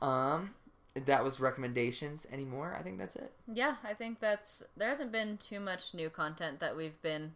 [0.00, 0.54] Um,
[0.94, 2.26] that was recommendations.
[2.32, 2.76] anymore.
[2.78, 3.32] I think that's it.
[3.52, 7.32] Yeah, I think that's there hasn't been too much new content that we've been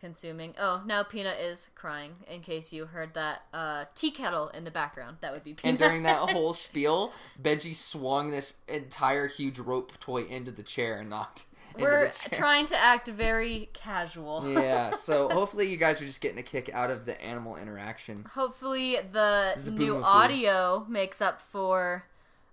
[0.00, 0.54] consuming.
[0.58, 2.12] Oh, now Peanut is crying.
[2.30, 5.70] In case you heard that uh, tea kettle in the background, that would be Peanut.
[5.70, 10.98] And during that whole spiel, Benji swung this entire huge rope toy into the chair
[10.98, 11.46] and knocked.
[11.78, 14.52] we're trying to act very casual.
[14.52, 18.24] yeah, so hopefully you guys are just getting a kick out of the animal interaction.
[18.34, 22.04] Hopefully, the new audio makes up for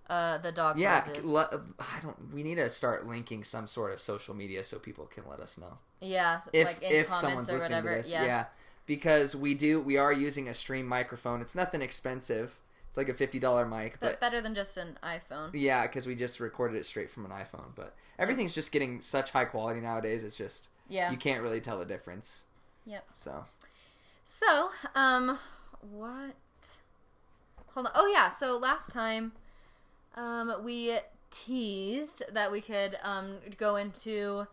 [0.08, 2.32] uh, the dog Yeah, le- I don't.
[2.32, 5.58] We need to start linking some sort of social media so people can let us
[5.58, 7.96] know yeah, if like in if comments someone's or listening whatever.
[7.96, 8.12] to this.
[8.12, 8.24] Yeah.
[8.24, 8.44] Yeah.
[8.86, 9.80] because we do.
[9.80, 11.40] We are using a stream microphone.
[11.40, 12.60] It's nothing expensive.
[12.88, 15.50] It's like a fifty dollar mic, but but better than just an iPhone.
[15.52, 17.74] yeah, because we just recorded it straight from an iPhone.
[17.74, 20.22] But everything's just getting such high quality nowadays.
[20.24, 21.10] It's just Yeah.
[21.10, 22.44] you can't really tell the difference.
[22.86, 23.04] Yep.
[23.12, 23.44] So
[24.24, 25.38] So, um,
[25.80, 26.34] what?
[27.74, 27.92] Hold on.
[27.94, 28.28] Oh yeah.
[28.28, 29.32] So last time,
[30.16, 30.98] um, we
[31.30, 34.46] teased that we could um go into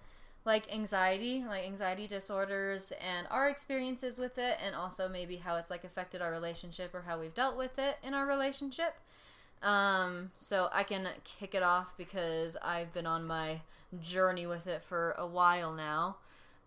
[0.46, 5.72] like anxiety, like anxiety disorders, and our experiences with it, and also maybe how it's
[5.72, 8.96] like affected our relationship or how we've dealt with it in our relationship.
[9.62, 13.62] Um, so I can kick it off because I've been on my
[14.02, 16.18] journey with it for a while now.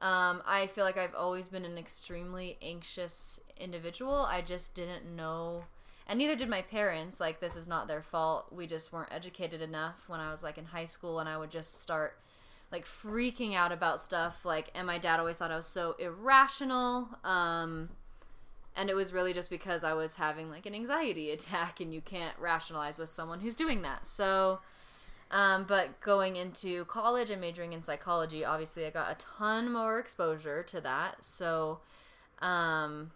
[0.00, 4.14] Um, I feel like I've always been an extremely anxious individual.
[4.14, 5.64] I just didn't know,
[6.08, 7.20] and neither did my parents.
[7.20, 8.52] Like, this is not their fault.
[8.52, 11.50] We just weren't educated enough when I was like in high school, and I would
[11.50, 12.18] just start
[12.70, 14.44] like freaking out about stuff.
[14.44, 17.08] Like, and my dad always thought I was so irrational.
[17.24, 17.90] Um,
[18.76, 22.00] and it was really just because I was having like an anxiety attack, and you
[22.00, 24.06] can't rationalize with someone who's doing that.
[24.06, 24.60] So,
[25.32, 29.98] um, but going into college and majoring in psychology, obviously I got a ton more
[29.98, 31.24] exposure to that.
[31.24, 31.80] So,
[32.40, 33.10] um,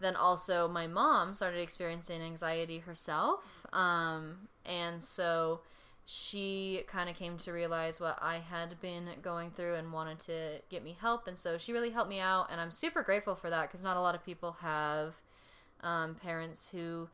[0.00, 3.66] then also my mom started experiencing anxiety herself.
[3.72, 5.60] Um, and so
[6.04, 10.60] she kind of came to realize what I had been going through and wanted to
[10.68, 11.28] get me help.
[11.28, 12.48] And so she really helped me out.
[12.50, 15.14] And I'm super grateful for that because not a lot of people have
[15.82, 17.08] um, parents who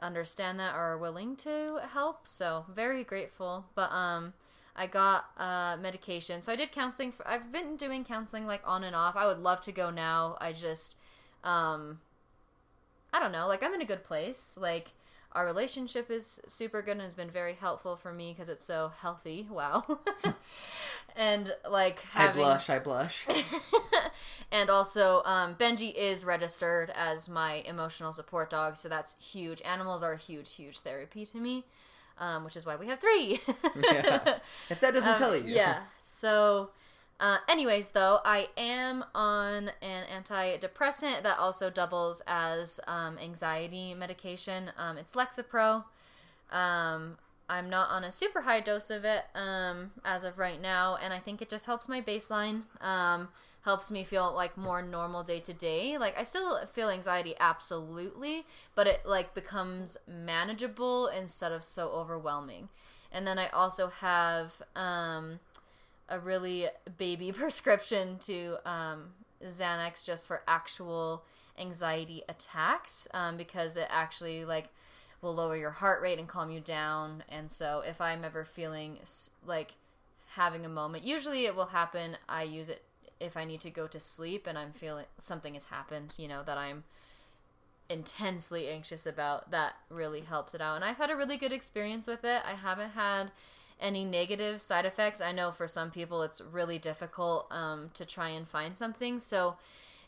[0.00, 2.26] understand that or are willing to help.
[2.26, 3.66] So very grateful.
[3.74, 4.34] But um
[4.76, 6.42] I got uh medication.
[6.42, 9.16] So I did counseling for I've been doing counseling like on and off.
[9.16, 10.36] I would love to go now.
[10.40, 10.96] I just
[11.44, 12.00] um
[13.14, 14.58] I don't know, like I'm in a good place.
[14.60, 14.92] Like
[15.32, 18.92] our relationship is super good and has been very helpful for me because it's so
[19.00, 19.46] healthy.
[19.50, 20.00] Wow.
[21.16, 22.42] and like having...
[22.42, 22.68] I blush.
[22.70, 23.26] I blush.
[24.52, 30.02] and also um, benji is registered as my emotional support dog so that's huge animals
[30.02, 31.64] are huge huge therapy to me
[32.18, 33.40] um, which is why we have three
[33.92, 34.38] yeah.
[34.70, 36.70] If that doesn't Um, tell you, yeah so
[37.24, 44.70] uh, anyways though i am on an antidepressant that also doubles as um, anxiety medication.
[44.76, 45.84] Um, it's lexapro.
[46.50, 47.16] Um,
[47.48, 51.14] i'm not on a super high dose of it um, as of right now and
[51.14, 53.28] i think it just helps my baseline um,
[53.62, 55.96] helps me feel like more normal day to day.
[55.96, 62.68] Like i still feel anxiety absolutely but it like becomes manageable instead of so overwhelming.
[63.10, 65.40] And then i also have um,
[66.08, 69.10] a really baby prescription to um,
[69.44, 71.24] Xanax just for actual
[71.58, 74.68] anxiety attacks um, because it actually like
[75.22, 77.24] will lower your heart rate and calm you down.
[77.28, 78.98] And so if I'm ever feeling
[79.44, 79.74] like
[80.34, 82.16] having a moment, usually it will happen.
[82.28, 82.82] I use it
[83.20, 86.42] if I need to go to sleep and I'm feeling something has happened, you know,
[86.44, 86.84] that I'm
[87.88, 89.50] intensely anxious about.
[89.50, 90.76] That really helps it out.
[90.76, 92.42] And I've had a really good experience with it.
[92.46, 93.30] I haven't had
[93.80, 95.20] any negative side effects.
[95.20, 99.18] I know for some people it's really difficult um, to try and find something.
[99.18, 99.56] So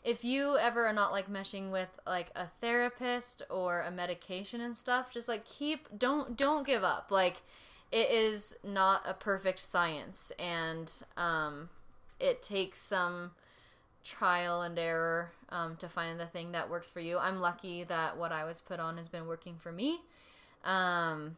[0.03, 4.75] if you ever are not like meshing with like a therapist or a medication and
[4.75, 7.07] stuff, just like keep don't don't give up.
[7.11, 7.41] Like
[7.91, 11.69] it is not a perfect science and um
[12.19, 13.31] it takes some
[14.03, 17.17] trial and error um, to find the thing that works for you.
[17.17, 19.99] I'm lucky that what I was put on has been working for me.
[20.63, 21.35] Um,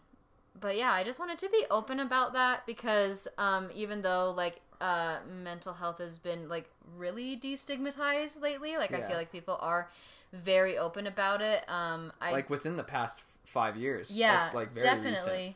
[0.59, 4.61] but yeah, I just wanted to be open about that because um, even though like
[4.81, 9.89] uh, mental health has been like really destigmatized lately, like I feel like people are
[10.33, 11.67] very open about it.
[11.69, 14.11] Um, I like within the past f- five years.
[14.15, 15.11] yeah, It's like very definitely.
[15.31, 15.55] recent.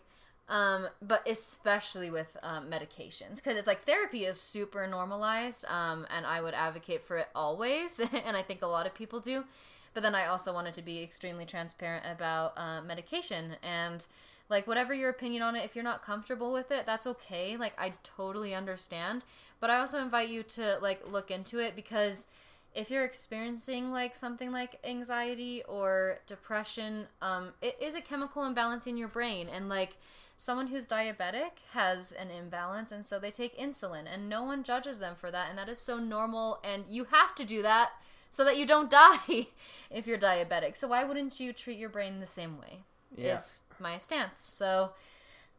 [0.50, 6.26] Um, but especially with um, medications, because it's like therapy is super normalized, um, and
[6.26, 9.46] I would advocate for it always, and I think a lot of people do.
[9.94, 14.06] But then I also wanted to be extremely transparent about uh, medication and
[14.54, 15.66] like whatever your opinion on it.
[15.66, 17.58] If you're not comfortable with it, that's okay.
[17.58, 19.26] Like I totally understand.
[19.60, 22.28] But I also invite you to like look into it because
[22.74, 28.88] if you're experiencing like something like anxiety or depression um, it is a chemical imbalance
[28.88, 29.98] in your brain and like
[30.36, 35.00] someone who's diabetic has an imbalance and so they take insulin and no one judges
[35.00, 37.92] them for that and that is so normal and you have to do that
[38.30, 39.48] so that you don't die
[39.92, 42.80] if you're diabetic so why wouldn't you treat your brain the same way
[43.16, 43.36] Yeah.
[43.36, 44.92] is my stance so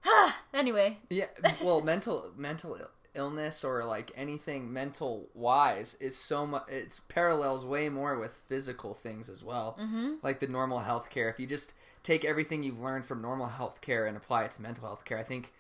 [0.55, 1.27] anyway Yeah,
[1.63, 2.79] well, mental mental
[3.15, 6.65] illness or like anything mental wise is so much.
[6.69, 9.77] It's parallels way more with physical things as well.
[9.81, 10.15] Mm-hmm.
[10.23, 11.31] Like the normal healthcare.
[11.31, 14.85] If you just take everything you've learned from normal healthcare and apply it to mental
[14.85, 15.53] health care, I think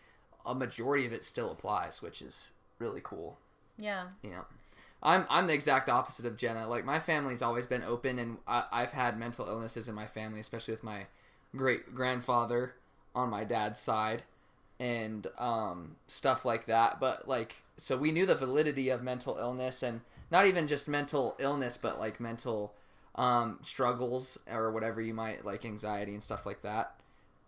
[0.44, 3.38] a majority of it still applies, which is really cool.
[3.78, 4.42] yeah Yeah.
[5.02, 6.66] I'm I'm the exact opposite of Jenna.
[6.66, 10.40] Like my family's always been open, and I, I've had mental illnesses in my family,
[10.40, 11.06] especially with my
[11.56, 12.74] great grandfather
[13.14, 14.22] on my dad's side,
[14.80, 17.00] and um, stuff like that.
[17.00, 21.36] But like, so we knew the validity of mental illness, and not even just mental
[21.38, 22.74] illness, but like mental
[23.14, 26.94] um, struggles or whatever you might like, anxiety and stuff like that.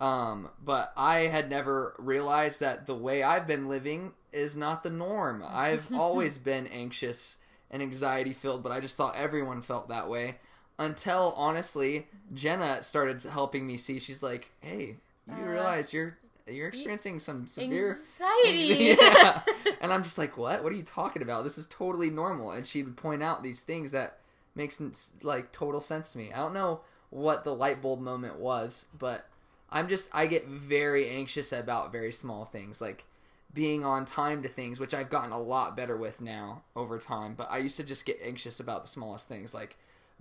[0.00, 4.90] Um, but I had never realized that the way I've been living is not the
[4.90, 5.42] norm.
[5.46, 7.38] I've always been anxious
[7.70, 10.36] and anxiety filled, but I just thought everyone felt that way
[10.78, 13.98] until honestly Jenna started helping me see.
[13.98, 19.42] She's like, "Hey, you Uh, realize you're you're experiencing some severe anxiety yeah.
[19.80, 20.62] And I'm just like, what?
[20.62, 21.42] What are you talking about?
[21.42, 22.52] This is totally normal.
[22.52, 24.18] And she would point out these things that
[24.54, 24.80] makes
[25.22, 26.32] like total sense to me.
[26.32, 29.26] I don't know what the light bulb moment was, but
[29.70, 33.04] I'm just I get very anxious about very small things like
[33.52, 37.34] being on time to things, which I've gotten a lot better with now over time.
[37.34, 39.76] But I used to just get anxious about the smallest things, like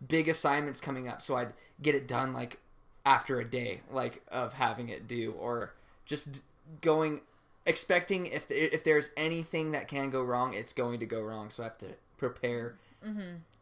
[0.08, 2.60] big assignments coming up, so I'd get it done like
[3.06, 5.74] after a day, like of having it due, or
[6.06, 6.40] just d-
[6.82, 7.22] going
[7.66, 11.50] expecting if if there's anything that can go wrong, it's going to go wrong.
[11.50, 12.78] So I have to prepare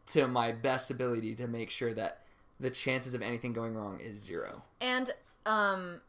[0.06, 2.20] to my best ability to make sure that
[2.60, 4.62] the chances of anything going wrong is zero.
[4.80, 5.10] And
[5.46, 6.00] um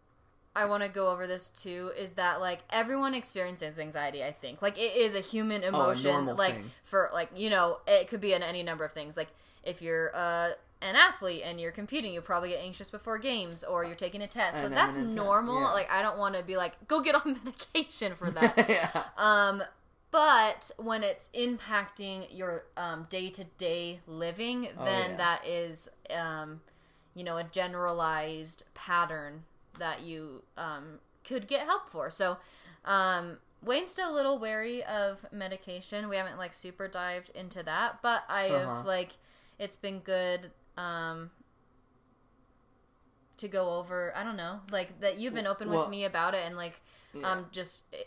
[0.55, 4.61] I want to go over this too is that like everyone experiences anxiety, I think.
[4.61, 6.71] Like it is a human emotion normal like thing.
[6.85, 9.17] for like, you know, it could be in any number of things.
[9.17, 9.27] Like
[9.65, 10.51] if you're uh
[10.81, 14.27] an athlete and you're competing, you probably get anxious before games or you're taking a
[14.27, 14.61] test.
[14.61, 15.61] So that's normal.
[15.61, 15.71] yeah.
[15.71, 18.53] Like I don't want to be like go get on medication for that.
[18.69, 19.03] yeah.
[19.17, 19.63] Um,
[20.11, 25.17] but when it's impacting your um, day-to-day living, Oh, then yeah.
[25.17, 26.61] that is, um,
[27.15, 29.43] you know, a generalized pattern
[29.79, 32.09] that you um, could get help for.
[32.09, 32.37] So,
[32.85, 36.07] um, Wayne's still a little wary of medication.
[36.07, 38.75] We haven't like super dived into that, but I Uh-huh.
[38.75, 39.17] have like
[39.59, 41.31] it's been good um,
[43.37, 44.13] to go over.
[44.15, 46.81] I don't know, like that you've been open Well- with me about it, and like
[47.13, 47.31] Yeah.
[47.31, 48.03] um, just eh,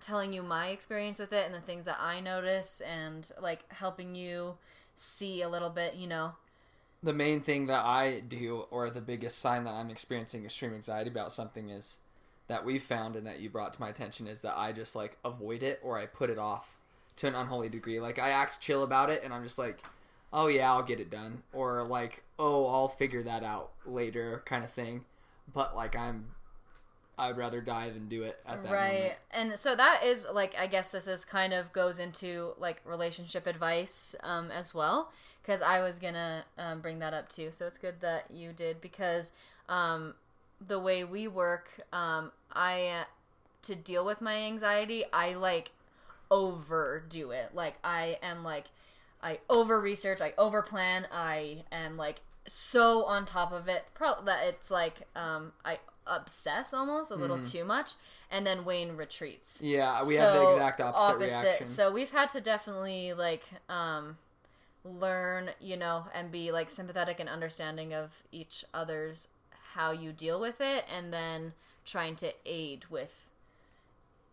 [0.00, 4.14] telling you my experience with it and the things that I notice, and like helping
[4.14, 4.56] you
[4.94, 6.34] see a little bit, you know.
[7.02, 11.08] the main thing that I do, or the biggest sign that I'm experiencing extreme anxiety
[11.08, 11.98] about something, is
[12.46, 15.16] that we've found and that you brought to my attention is that I just like
[15.24, 16.76] avoid it or I put it off
[17.16, 18.00] to an unholy degree.
[18.00, 19.82] Like I act chill about it, and I'm just like,
[20.32, 24.64] oh yeah, I'll get it done, or like, oh, I'll figure that out later, kind
[24.64, 25.04] of thing.
[25.52, 26.26] But like I'm,
[27.18, 29.14] I'd rather die than do it at that right moment.
[29.32, 33.46] and so that is like i guess this is kind of goes into like relationship
[33.46, 35.10] advice um, as well
[35.42, 37.50] because I was gonna um, bring that up too.
[37.50, 39.32] So it's good that you did because
[39.68, 40.14] um,
[40.64, 43.04] the way we work, um, I uh,
[43.62, 45.70] to deal with my anxiety, I like
[46.30, 47.50] overdo it.
[47.54, 48.66] Like I am like
[49.22, 54.22] I over research, I over plan, I am like so on top of it pro-
[54.24, 57.92] that it's like um, I obsess almost a little too much,
[58.30, 59.62] and then Wayne retreats.
[59.62, 61.66] Yeah, we have the So, exact opposite, reaction.
[61.66, 64.16] So we've had to definitely like um,
[64.84, 69.28] learn, you know, and be like sympathetic and understanding of each other's
[69.74, 71.52] how you deal with it, and then
[71.84, 73.12] trying to aid with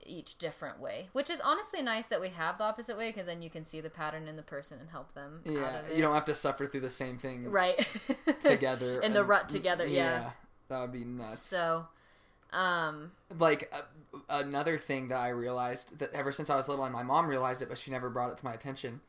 [0.05, 1.09] each different way.
[1.13, 3.81] Which is honestly nice that we have the opposite way because then you can see
[3.81, 5.41] the pattern in the person and help them.
[5.45, 5.95] out yeah, of it.
[5.95, 7.87] you don't have to suffer through the same thing right
[8.41, 9.87] together in the rut together.
[9.87, 10.31] Yeah.
[10.69, 11.39] that would be nuts.
[11.39, 11.87] So,
[12.53, 13.81] um, like uh,
[14.29, 17.61] another thing that I realized that ever since I was little, and my mom realized
[17.61, 19.01] it, but she never brought it to my attention,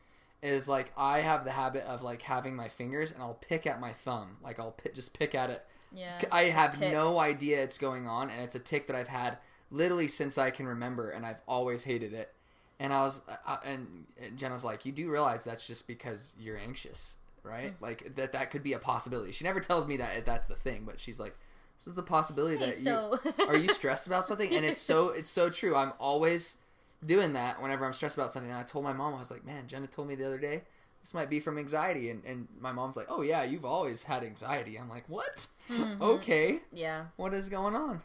[0.43, 3.81] is like I have the habit of like having my fingers and I'll pick at
[3.81, 5.65] my thumb, like I'll pi- just pick at it.
[5.95, 6.21] yeah.
[6.33, 9.39] I have no idea it's going on, and it's a tick that I've had
[9.71, 12.33] literally since I can remember, and I've always hated it.
[12.81, 17.17] And I was, uh, and Jenna's like, "You do realize that's just because you're anxious,
[17.43, 17.73] right?
[17.73, 17.83] Mm.
[17.83, 20.85] Like that that could be a possibility." She never tells me that that's the thing,
[20.87, 21.37] but she's like,
[21.77, 24.81] "This is the possibility Hey, that so you are you stressed about something?" And it's
[24.81, 25.75] so it's so true.
[25.75, 26.59] I'm always
[27.05, 28.51] doing that whenever I'm stressed about something.
[28.51, 30.63] And I told my mom, I was like, "Man, Jenna told me the other day."
[31.01, 34.23] This might be from anxiety, and, and my mom's like, "Oh yeah, you've always had
[34.25, 35.47] anxiety." I'm like, "What?
[35.69, 36.01] Mhm.
[36.01, 37.07] Okay, yeah.
[37.17, 38.03] what is going on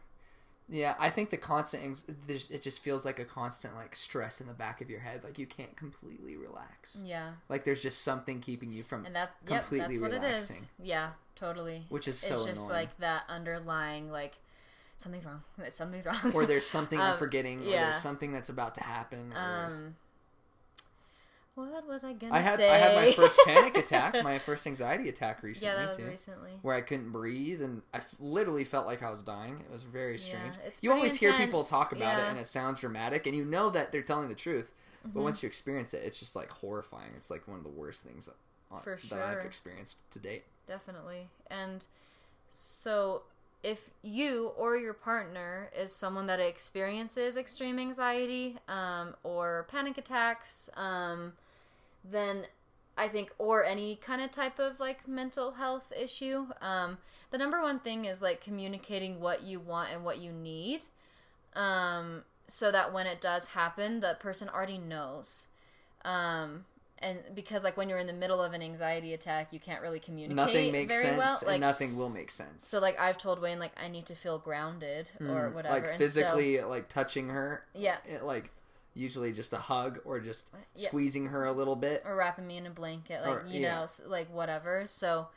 [0.69, 4.53] yeah i think the constant it just feels like a constant like stress in the
[4.53, 7.31] back of your head like you can't completely relax Yeah.
[7.49, 10.69] like there's just something keeping you from And that yep, Completely that's what it relaxing.
[10.81, 11.85] Yeah, totally.
[11.89, 14.33] which is so it's just annoying like that underlying like
[14.97, 15.41] something's wrong.
[15.69, 16.31] Something's wrong.
[16.33, 17.83] or there's something i'm Um, forgetting or yeah.
[17.85, 19.95] there's something that's about to happen or there's- um
[21.55, 22.67] what was I gonna i had say?
[22.67, 26.07] i had my first panic attack my first anxiety attack recently Yeah, that was too
[26.07, 26.51] recently.
[26.63, 29.59] where I couldn't breathe and I f- literally felt like I was dying.
[29.59, 30.55] It was very strange.
[30.65, 33.69] it's you always hear people talk about it and it sounds dramatic and you know
[33.69, 34.73] that they're telling the truth.
[35.03, 35.23] But Mhm.
[35.23, 37.11] once you experience it, it's just like horrifying.
[37.17, 38.29] It's like one of the worst things
[38.71, 40.45] on, For that I've experienced to date.
[40.65, 41.27] Definitely.
[41.51, 41.85] And
[42.49, 43.23] so
[43.61, 50.69] if you or your partner is someone that experiences extreme anxiety um, or panic attacks,
[50.75, 51.33] um,
[52.03, 52.45] then
[52.97, 56.97] I think, or any kind of type of like mental health issue, um,
[57.31, 60.83] the number one thing is like communicating what you want and what you need.
[61.55, 65.47] Um, so that when it does happen, the person already knows.
[66.05, 66.65] Um,
[66.99, 69.99] and because like when you're in the middle of an anxiety attack, you can't really
[69.99, 71.37] communicate Nothing makes very sense well.
[71.41, 72.65] and Like nothing will make sense.
[72.67, 75.73] so, like I've told Wayne, like I need to feel grounded or Mm, whatever.
[75.75, 77.65] Like and so- physically, like touching her.
[77.73, 78.51] yeah, It, like
[78.93, 80.87] usually just a hug or just Yeah.
[80.87, 82.03] squeezing her a little bit.
[82.05, 83.79] or wrapping me in a blanket, like Or- you yeah.
[83.79, 84.85] know, like whatever.
[84.87, 85.29] So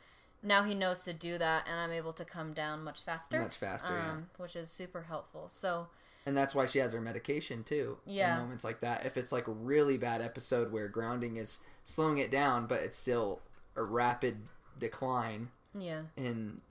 [0.43, 3.57] now he knows to do that, and I'm able to come down much faster, Much
[3.57, 4.11] faster, yeah.
[4.11, 5.49] um, which is super helpful.
[5.49, 5.87] So
[6.25, 7.99] And that's why she has her medication too.
[8.05, 8.35] Yeah.
[8.35, 9.05] In moments like that.
[9.05, 12.97] If it's like a really bad episode where grounding is slowing it down, but it's
[12.97, 13.41] still
[13.77, 14.45] a rapid
[14.77, 16.61] decline yeah, in,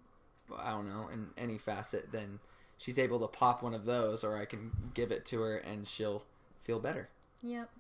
[0.57, 2.39] I don't know, in any facet, then
[2.77, 5.87] she's able to pop one of those, or I can give it to her and
[5.89, 6.25] she'll
[6.67, 7.09] feel better
[7.43, 7.71] yep.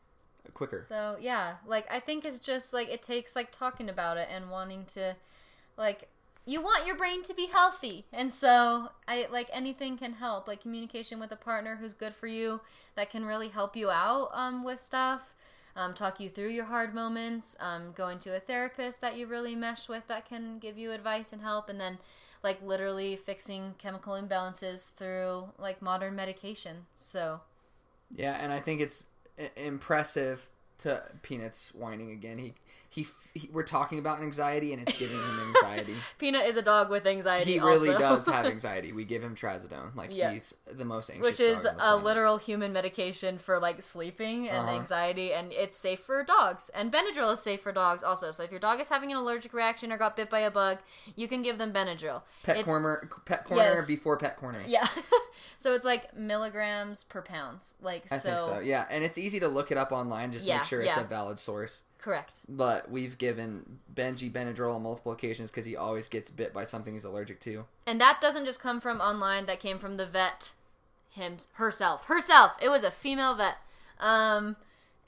[0.54, 0.84] quicker.
[0.88, 4.50] So yeah, like I think it's just like it takes like talking about it and
[4.50, 5.16] wanting to,
[5.76, 6.08] like
[6.46, 10.46] you want your brain to be healthy, and so I like anything can help.
[10.46, 12.60] Like communication with a partner who's good for you
[12.94, 15.34] that can really help you out um, with stuff.
[15.74, 17.56] Um, talk you through your hard moments.
[17.60, 21.32] Um, going to a therapist that you really mesh with that can give you advice
[21.32, 21.98] and help, and then
[22.44, 26.86] like literally fixing chemical imbalances through like modern medication.
[26.94, 27.40] So
[28.10, 29.06] Yeah, and I think it's
[29.56, 32.38] impressive to Peanuts whining again.
[32.38, 32.54] He,
[32.88, 35.94] he, f- he, we're talking about anxiety and it's giving him anxiety.
[36.18, 37.52] Peanut is a dog with anxiety.
[37.54, 37.98] he really also.
[37.98, 38.92] does have anxiety.
[38.92, 39.94] We give him trazodone.
[39.94, 40.32] Like Yeah.
[40.32, 41.22] he's the most anxious.
[41.24, 42.04] which is dog on the a planet.
[42.04, 44.78] literal human medication for like sleeping and Uh-huh.
[44.78, 48.50] anxiety and it's safe for dogs and benadryl is safe for dogs also so if
[48.50, 50.78] your dog is having an allergic reaction or got bit by a bug
[51.16, 53.08] you can give them benadryl pet It's- corner.
[53.26, 53.86] Pet corner Yes.
[53.86, 54.62] before pet corner.
[54.66, 54.86] yeah
[55.58, 58.58] so it's like milligrams per pounds like I so, think so.
[58.60, 60.32] Yeah, and it's easy to look it up online.
[60.32, 61.02] Just Yeah, make sure it's yeah.
[61.04, 61.82] a valid source.
[62.06, 66.64] Correct But we've given Benji Benadryl on multiple occasions because he always gets bit by
[66.64, 67.64] something he's allergic to.
[67.86, 70.52] and that doesn't just come from online that came from the vet
[71.10, 73.56] him herself herself it was a female vet
[74.00, 74.54] um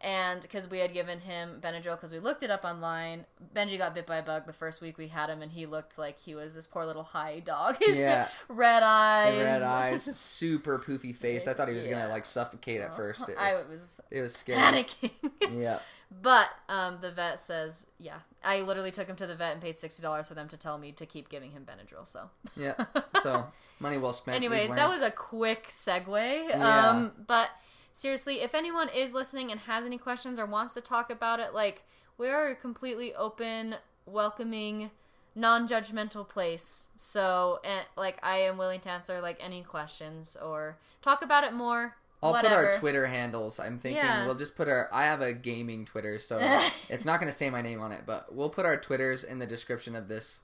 [0.00, 3.24] and because we had given him Benadryl because we looked it up online.
[3.52, 5.98] Benji got bit by a bug the first week we had him, and he looked
[5.98, 7.78] like he was this poor little high dog.
[7.80, 8.28] His Yeah.
[8.48, 11.48] red eyes, The red eyes, super poofy face.
[11.48, 11.94] I thought he was Yeah.
[11.94, 13.28] gonna like suffocate at first.
[13.28, 14.84] It I was, was it was scary.
[14.84, 15.10] panicking.
[15.60, 15.80] Yeah,
[16.10, 18.18] But um, the vet says, yeah.
[18.42, 20.78] I literally took him to the vet and paid sixty dollars for them to tell
[20.78, 22.06] me to keep giving him Benadryl.
[22.06, 22.74] So, Yeah.
[23.20, 23.46] So
[23.80, 24.36] money well spent.
[24.36, 26.48] Anyways, that was a quick segue.
[26.48, 26.90] Yeah.
[26.90, 27.50] Um, but
[27.92, 31.52] seriously, if anyone is listening and has any questions or wants to talk about it,
[31.52, 31.82] like
[32.16, 34.90] we are a completely open, welcoming,
[35.34, 36.88] non-judgmental place.
[36.96, 41.52] So, and like I am willing to answer like any questions or talk about it
[41.52, 41.96] more.
[42.22, 42.54] I'll whatever.
[42.54, 43.60] put our Twitter handles.
[43.60, 44.26] I'm thinking Yeah.
[44.26, 44.88] we'll just put our.
[44.92, 46.38] I have a gaming Twitter, so
[46.88, 49.38] it's not going to say my name on it, but we'll put our Twitters in
[49.38, 50.40] the description of this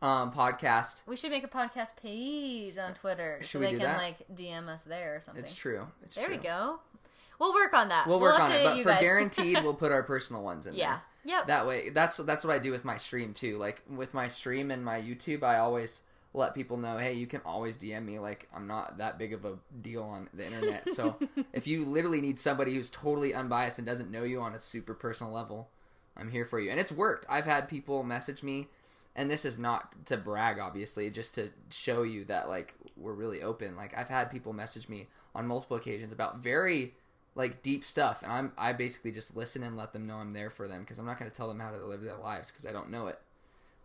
[0.00, 1.02] um, podcast.
[1.06, 3.98] We should make a podcast page on Twitter Should so we they can that?
[3.98, 5.42] like DM us there or something.
[5.42, 5.86] It's true.
[6.04, 6.20] It's true.
[6.22, 6.36] there true.
[6.38, 6.78] we go.
[7.40, 8.06] We'll work on that.
[8.06, 10.80] We'll work on it, but for guaranteed, we'll put our personal ones in there.
[10.80, 10.92] yeah.
[10.92, 11.02] there.
[11.24, 11.46] Yep.
[11.48, 13.58] That way, that's that's what I do with my stream too.
[13.58, 16.00] Like with my stream and my YouTube, I always
[16.34, 18.18] let people know, hey, you can always DM me.
[18.18, 20.88] Like I'm not that big of a deal on the internet.
[20.90, 21.16] So
[21.52, 24.94] if you literally need somebody who's totally unbiased and doesn't know you on a super
[24.94, 25.68] personal level,
[26.16, 26.70] I'm here for you.
[26.70, 27.26] And it's worked.
[27.28, 28.68] I've had people message me,
[29.14, 33.42] and this is not to brag, obviously, just to show you that like we're really
[33.42, 33.76] open.
[33.76, 36.94] Like I've had people message me on multiple occasions about very
[37.34, 40.50] like deep stuff, and I'm I basically just listen and let them know I'm there
[40.50, 42.66] for them because I'm not going to tell them how to live their lives because
[42.66, 43.18] I don't know it.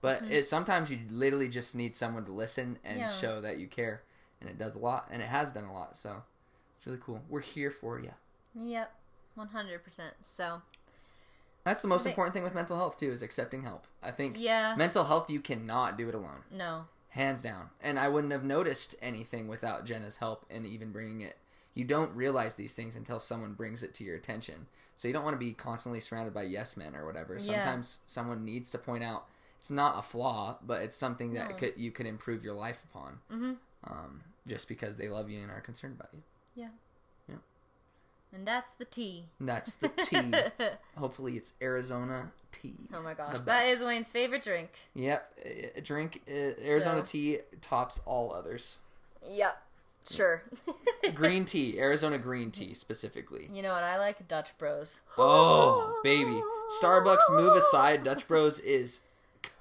[0.04, 0.34] But mm-hmm.
[0.34, 3.08] it sometimes you literally just need someone to listen and Yeah.
[3.08, 4.04] show that you care,
[4.42, 5.96] and it does a lot, and it has done a lot.
[5.96, 6.24] So
[6.78, 7.22] it's really cool.
[7.30, 8.12] We're here for you.
[8.54, 8.94] Yep.
[9.36, 10.16] One hundred percent.
[10.22, 10.62] So
[11.64, 13.88] That's the most important thing with mental health too is accepting help.
[14.04, 14.76] I think yeah.
[14.76, 16.88] mental health you cannot do it alone, no.
[17.12, 17.70] hands down.
[17.80, 21.38] And I wouldn't have noticed anything without Jenna's help and even bringing it.
[21.74, 24.68] You don't realize these things until someone brings it to your attention.
[24.98, 27.36] So you don't want to be constantly surrounded by yes men or whatever.
[27.36, 27.40] Yeah.
[27.40, 29.26] Sometimes someone needs to point out
[29.64, 31.56] it's not a flaw, but it's something that No.
[31.56, 33.22] could you could improve your life upon.
[33.32, 33.58] Mhm.
[33.86, 36.22] Um, just because they love you and are concerned about you.
[36.54, 36.68] Yeah.
[37.30, 37.36] Yeah.
[38.34, 39.30] And that's the tea.
[39.40, 40.34] And that's the tea.
[40.98, 42.76] Hopefully, it's Arizona tea.
[42.94, 43.82] oh my gosh, that is.
[43.82, 44.70] Wayne's favorite drink.
[44.96, 48.80] Yep, drink uh, Arizona So- tea tops all others.
[49.26, 49.58] Yep.
[50.06, 50.44] Sure.
[51.14, 53.50] Green tea, Arizona green tea specifically.
[53.54, 54.28] You know what I like?
[54.28, 55.00] Dutch Bros.
[55.18, 56.42] Oh, baby.
[56.82, 59.00] Starbucks move aside, Dutch Bros is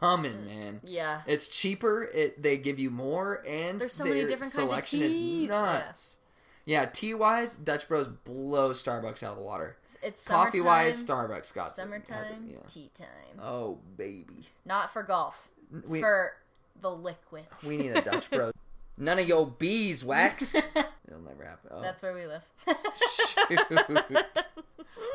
[0.00, 0.46] coming, mm.
[0.46, 0.80] man.
[0.84, 1.22] Yeah.
[1.26, 5.44] It's cheaper, it they give you more and There's so many different kinds of teas.
[5.44, 6.18] is nuts.
[6.64, 9.76] Yeah, tea wise, Dutch Bros blow Starbucks out of the water.
[10.02, 12.56] It's Coffee wise, Starbucks got has it, Summertime yeah.
[12.66, 13.40] tea time.
[13.40, 14.46] Oh baby.
[14.64, 15.50] Not for golf.
[15.86, 16.34] We for
[16.80, 17.44] the liquid.
[17.66, 18.52] we need a Dutch Bros.
[18.98, 20.54] None of your beeswax.
[21.08, 21.70] It'll never happen.
[21.72, 21.80] Oh.
[21.80, 22.44] That's where we live.
[22.66, 23.60] Shoot.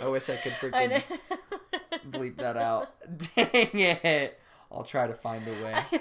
[0.01, 1.03] I wish I could freaking
[2.09, 2.91] bleep that out.
[3.35, 4.39] Dang it.
[4.71, 5.83] I'll try to find a way.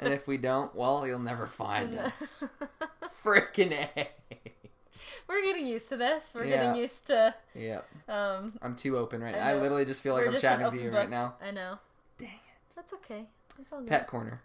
[0.00, 2.42] And if we don't, well, you'll never find us.
[3.24, 4.08] Freaking A.
[5.28, 6.32] We're getting used to this.
[6.34, 6.56] We're Yeah.
[6.56, 7.86] getting used to Yep.
[8.08, 9.46] um I'm too open right I now.
[9.48, 10.98] I literally just feel like we're I'm chatting to you book.
[10.98, 11.34] right now.
[11.40, 11.78] I know.
[12.18, 12.74] Dang it.
[12.74, 13.26] That's okay.
[13.56, 13.88] That's all good.
[13.88, 14.42] Pet corner.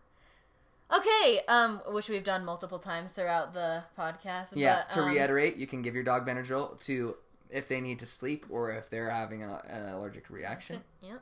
[0.95, 4.53] Okay, um, which we've done multiple times throughout the podcast.
[4.55, 7.15] Yeah, but, to um, reiterate, you can give your dog Benadryl to
[7.49, 10.81] if they need to sleep or if they're having a, an allergic reaction.
[11.01, 11.21] Yep.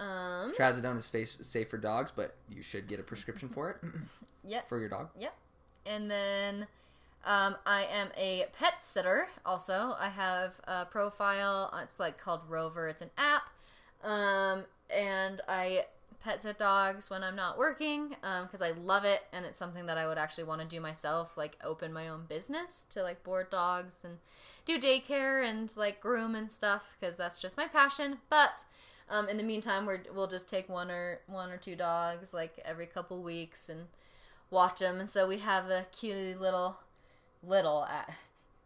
[0.00, 0.52] Um.
[0.52, 3.76] Trazodone is face, safe for dogs, but you should get a prescription for it
[4.44, 4.68] Yep.
[4.68, 5.10] for your dog.
[5.18, 5.34] Yep.
[5.86, 6.66] And then,
[7.24, 9.28] um, I am a pet sitter.
[9.44, 11.72] Also, I have a profile.
[11.82, 12.88] It's like called Rover.
[12.88, 13.50] It's an app.
[14.02, 15.84] Um, and I
[16.22, 18.10] pet sit dogs when I'm not working
[18.42, 21.36] because I love it and it's something that I would actually want to do myself,
[21.36, 24.18] like open my own business to like board dogs and
[24.66, 28.18] do daycare and like groom and stuff because that's just my passion.
[28.28, 28.64] But
[29.10, 32.60] um, in the meantime, we're, we'll just take one or one or two dogs like
[32.64, 33.86] every couple weeks and
[34.50, 35.00] watch them.
[35.00, 36.78] And so we have a cute little
[37.42, 38.12] little uh,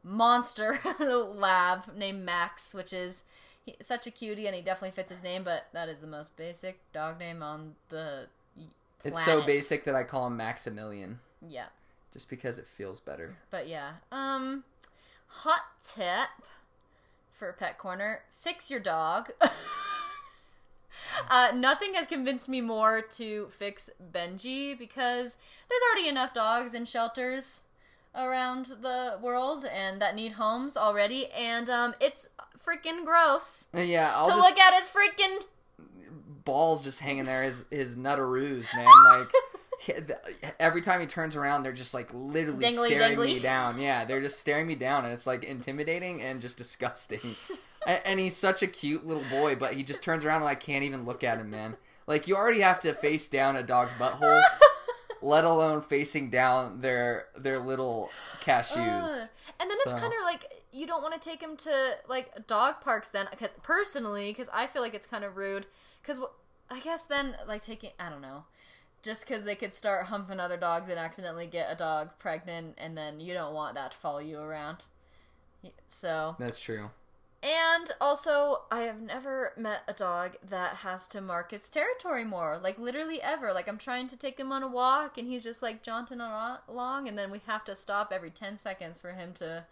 [0.03, 3.25] monster lab named Max, which is
[3.65, 5.43] he, such a cutie, and he definitely fits his name.
[5.45, 8.27] But that is the most basic dog name on the
[9.01, 9.19] planet.
[9.19, 11.67] It's so basic that I call him Maximilian Yeah,
[12.13, 13.37] just because it feels better.
[13.51, 13.93] but yeah.
[14.13, 14.65] Um,
[15.27, 16.29] hot tip
[17.33, 19.31] for Pet Corner: fix your dog.
[21.31, 25.39] Uh, nothing has convinced me more to fix Benji because
[25.69, 27.65] there's already enough dogs in shelters
[28.15, 32.29] around the world and that need homes already, and um, it's
[32.65, 35.41] freaking gross Yeah, I'll to look at his freaking.
[36.45, 37.43] balls just hanging there.
[37.43, 38.87] His his nutaroos, man.
[39.09, 39.29] Like
[40.59, 43.27] every time he turns around, they're just like literally Dangly, staring dangly.
[43.27, 43.79] me down.
[43.79, 47.21] Yeah, they're just staring me down, and it's like intimidating and just disgusting.
[47.87, 50.85] and, he's such a cute little boy, but he just turns around and I can't
[50.85, 51.77] even look at him, man.
[52.07, 54.43] Like you already have to face down a dog's butthole.
[55.25, 58.11] let alone facing down their their little
[58.41, 59.05] cashews.
[59.05, 59.29] Ugh.
[59.61, 62.81] And then it's kind of like you don't want to take him to like dog
[62.81, 65.67] parks then, because personally, because I feel like it's kind of rude.
[66.03, 66.21] Because
[66.71, 68.45] I guess then like taking I don't know,
[69.03, 72.97] just because they could start humping other dogs and accidentally get a dog pregnant, and
[72.97, 74.85] then you don't want that to follow you around.
[75.87, 76.91] So That's true.
[77.45, 82.59] And also, I have never met a dog that has to mark its territory more.
[82.63, 83.53] Like, literally ever.
[83.53, 87.07] Like, I'm trying to take him on a walk, and he's just, like, jaunting along,
[87.09, 89.65] and then we have to stop every 10 seconds for him to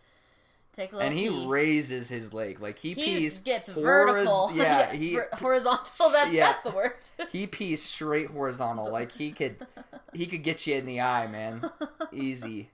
[0.74, 1.46] take a little And he pee.
[1.46, 4.50] raises his leg like he, He pees gets horiz- vertical.
[4.54, 6.10] Yeah, he ver- horizontal.
[6.10, 6.52] That, yeah.
[6.52, 6.94] That's the word.
[7.30, 8.90] he pees straight horizontal.
[8.90, 9.66] Like he could
[10.14, 11.70] he could get you in the eye, man.
[12.10, 12.70] Easy.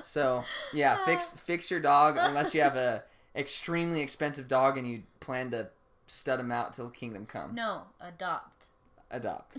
[0.00, 3.02] So yeah, fix fix your dog unless you have a
[3.36, 5.68] extremely expensive dog and you plan to
[6.06, 7.54] stud him out till kingdom come.
[7.54, 8.66] no, adopt.
[9.10, 9.58] Adopt.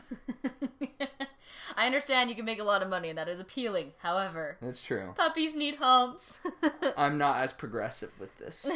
[1.77, 3.93] I understand you can make a lot of money, and that is appealing.
[3.99, 5.13] However, That's true.
[5.15, 6.39] puppies need homes.
[6.97, 8.69] I'm not as progressive with this.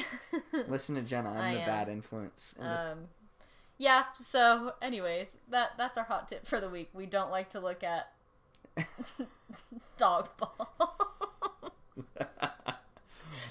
[0.68, 1.30] Listen to Jenna.
[1.32, 1.66] I'm I the am.
[1.68, 2.56] bad influence.
[2.58, 2.98] in the- Um,
[3.78, 4.04] yeah.
[4.16, 6.90] So, anyways, that that's our hot tip for the week.
[6.94, 8.12] We don't like to look at
[9.98, 10.89] dog balls.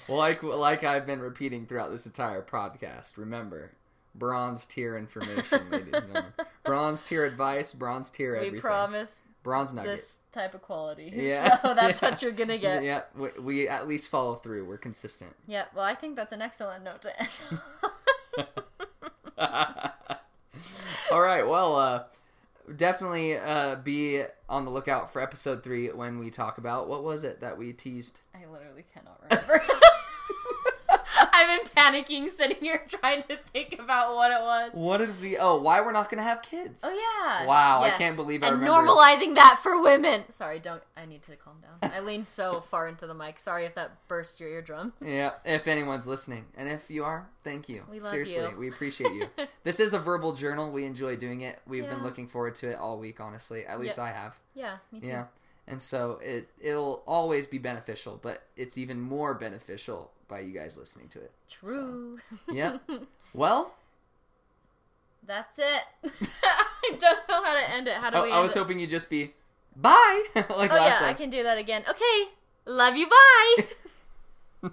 [0.09, 3.71] Well, like like I've been repeating throughout this entire podcast, remember
[4.15, 6.33] bronze tier information, ladies and gentlemen.
[6.63, 8.55] Bronze tier advice, bronze tier everything.
[8.55, 9.91] we promise bronze nugget.
[9.91, 11.11] this type of quality.
[11.15, 12.09] Yeah, So that's yeah.
[12.09, 12.83] what you're gonna get.
[12.83, 13.01] Yeah.
[13.15, 14.65] Yeah, we, we at least follow through.
[14.67, 15.35] We're consistent.
[15.47, 15.65] Yeah.
[15.75, 17.59] Well, I think that's an excellent note to end.
[21.11, 21.47] All right.
[21.47, 22.03] Well, uh,
[22.75, 27.23] definitely uh, be on the lookout for episode three when we talk about what was
[27.23, 28.21] it that we teased.
[28.35, 29.63] I literally cannot remember.
[31.39, 34.73] I've been panicking, sitting here trying to think about what it was.
[34.75, 35.37] What did we?
[35.37, 36.83] Oh, why we're not gonna have kids?
[36.85, 37.45] Oh yeah!
[37.45, 38.91] Wow, I can't believe I and remember.
[38.91, 40.23] normalizing that for women.
[40.31, 40.83] Sorry, don't.
[40.97, 41.91] I need to calm down.
[41.93, 43.39] I leaned so far into the mic.
[43.39, 44.93] Sorry if that burst your eardrums.
[45.01, 47.83] Yeah, if anyone's listening, and if you are, thank you.
[47.89, 48.57] We love Seriously, you.
[48.57, 49.27] we appreciate you.
[49.63, 50.71] this is a verbal journal.
[50.71, 51.59] We enjoy doing it.
[51.65, 53.21] We've been looking forward to it all week.
[53.21, 54.03] Honestly, at least Yeah.
[54.03, 54.39] I have.
[54.53, 55.11] Yeah, me too.
[55.11, 55.25] Yeah,
[55.67, 60.77] and so it it'll always be beneficial, but it's even more beneficial by you guys
[60.77, 61.31] listening to it.
[61.49, 62.19] True.
[62.49, 62.77] Yeah.
[63.31, 63.75] Well,
[65.25, 65.83] That's it.
[66.03, 67.93] I don't know how to end it.
[67.97, 68.31] How do I, we?
[68.31, 68.59] I was it?
[68.59, 69.33] hoping you'd just be
[69.75, 71.83] bye like Oh yeah, I can do that again.
[71.87, 72.29] Okay.
[72.65, 73.07] Love you.
[73.07, 73.67] Bye.